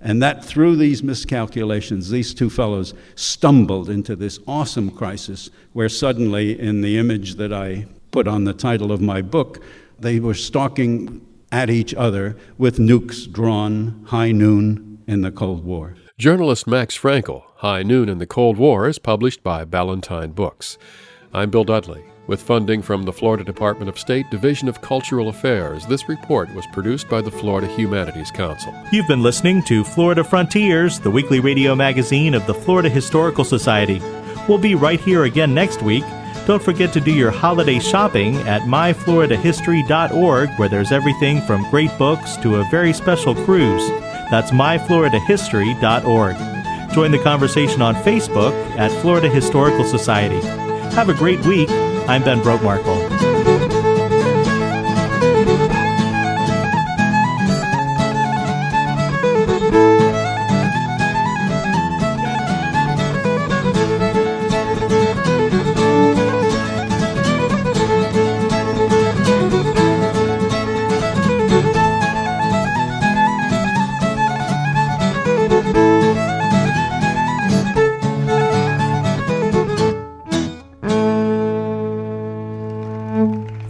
and 0.00 0.22
that 0.22 0.42
through 0.42 0.76
these 0.76 1.02
miscalculations, 1.02 2.08
these 2.08 2.32
two 2.32 2.48
fellows 2.48 2.94
stumbled 3.14 3.90
into 3.90 4.16
this 4.16 4.38
awesome 4.46 4.90
crisis 4.90 5.50
where 5.74 5.90
suddenly, 5.90 6.58
in 6.58 6.80
the 6.80 6.96
image 6.96 7.34
that 7.34 7.52
I 7.52 7.86
put 8.10 8.26
on 8.26 8.44
the 8.44 8.54
title 8.54 8.90
of 8.90 9.02
my 9.02 9.20
book, 9.20 9.62
they 9.98 10.18
were 10.18 10.34
stalking 10.34 11.26
at 11.52 11.68
each 11.68 11.94
other 11.94 12.36
with 12.56 12.78
nukes 12.78 13.30
drawn 13.30 14.02
high 14.06 14.32
noon 14.32 15.02
in 15.06 15.20
the 15.20 15.30
Cold 15.30 15.64
War. 15.64 15.94
Journalist 16.18 16.66
Max 16.66 16.98
Frankel, 16.98 17.42
High 17.58 17.82
Noon 17.82 18.08
in 18.08 18.18
the 18.18 18.26
Cold 18.26 18.56
War, 18.56 18.86
is 18.86 19.00
published 19.00 19.42
by 19.42 19.64
Ballantine 19.64 20.30
Books. 20.30 20.78
I'm 21.34 21.50
Bill 21.50 21.64
Dudley. 21.64 22.04
With 22.28 22.40
funding 22.40 22.82
from 22.82 23.02
the 23.02 23.12
Florida 23.12 23.42
Department 23.42 23.88
of 23.88 23.98
State 23.98 24.30
Division 24.30 24.68
of 24.68 24.80
Cultural 24.80 25.28
Affairs, 25.28 25.84
this 25.86 26.08
report 26.08 26.54
was 26.54 26.64
produced 26.72 27.08
by 27.08 27.20
the 27.20 27.32
Florida 27.32 27.66
Humanities 27.66 28.30
Council. 28.30 28.72
You've 28.92 29.08
been 29.08 29.24
listening 29.24 29.64
to 29.64 29.82
Florida 29.82 30.22
Frontiers, 30.22 31.00
the 31.00 31.10
weekly 31.10 31.40
radio 31.40 31.74
magazine 31.74 32.34
of 32.34 32.46
the 32.46 32.54
Florida 32.54 32.88
Historical 32.88 33.44
Society. 33.44 34.00
We'll 34.48 34.58
be 34.58 34.76
right 34.76 35.00
here 35.00 35.24
again 35.24 35.52
next 35.52 35.82
week. 35.82 36.04
Don't 36.46 36.62
forget 36.62 36.92
to 36.92 37.00
do 37.00 37.10
your 37.10 37.32
holiday 37.32 37.80
shopping 37.80 38.36
at 38.46 38.62
myfloridahistory.org, 38.62 40.50
where 40.50 40.68
there's 40.68 40.92
everything 40.92 41.40
from 41.40 41.68
great 41.70 41.98
books 41.98 42.36
to 42.36 42.60
a 42.60 42.68
very 42.70 42.92
special 42.92 43.34
cruise. 43.34 43.88
That's 44.30 44.52
myfloridahistory.org. 44.52 46.57
Join 46.92 47.10
the 47.10 47.18
conversation 47.18 47.82
on 47.82 47.94
Facebook 47.96 48.52
at 48.76 48.90
Florida 49.02 49.28
Historical 49.28 49.84
Society. 49.84 50.40
Have 50.94 51.08
a 51.08 51.14
great 51.14 51.44
week. 51.46 51.68
I'm 52.08 52.24
Ben 52.24 52.40
Brotemarkle. 52.40 53.37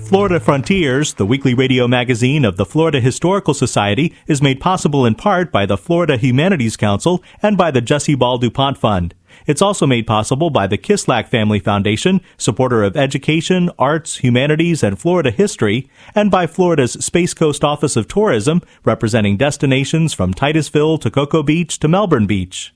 Florida 0.08 0.40
Frontiers, 0.40 1.12
the 1.12 1.26
weekly 1.26 1.52
radio 1.52 1.86
magazine 1.86 2.46
of 2.46 2.56
the 2.56 2.64
Florida 2.64 2.98
Historical 2.98 3.52
Society, 3.52 4.14
is 4.26 4.40
made 4.40 4.58
possible 4.58 5.04
in 5.04 5.14
part 5.14 5.52
by 5.52 5.66
the 5.66 5.76
Florida 5.76 6.16
Humanities 6.16 6.78
Council 6.78 7.22
and 7.42 7.58
by 7.58 7.70
the 7.70 7.82
Jessie 7.82 8.14
Ball 8.14 8.38
DuPont 8.38 8.78
Fund. 8.78 9.14
It's 9.46 9.60
also 9.60 9.86
made 9.86 10.06
possible 10.06 10.48
by 10.48 10.66
the 10.66 10.78
Kislak 10.78 11.28
Family 11.28 11.58
Foundation, 11.58 12.22
supporter 12.38 12.82
of 12.82 12.96
education, 12.96 13.70
arts, 13.78 14.16
humanities, 14.16 14.82
and 14.82 14.98
Florida 14.98 15.30
history, 15.30 15.90
and 16.14 16.30
by 16.30 16.46
Florida's 16.46 16.92
Space 17.04 17.34
Coast 17.34 17.62
Office 17.62 17.94
of 17.94 18.08
Tourism, 18.08 18.62
representing 18.86 19.36
destinations 19.36 20.14
from 20.14 20.32
Titusville 20.32 20.96
to 20.96 21.10
Cocoa 21.10 21.42
Beach 21.42 21.78
to 21.80 21.86
Melbourne 21.86 22.26
Beach. 22.26 22.72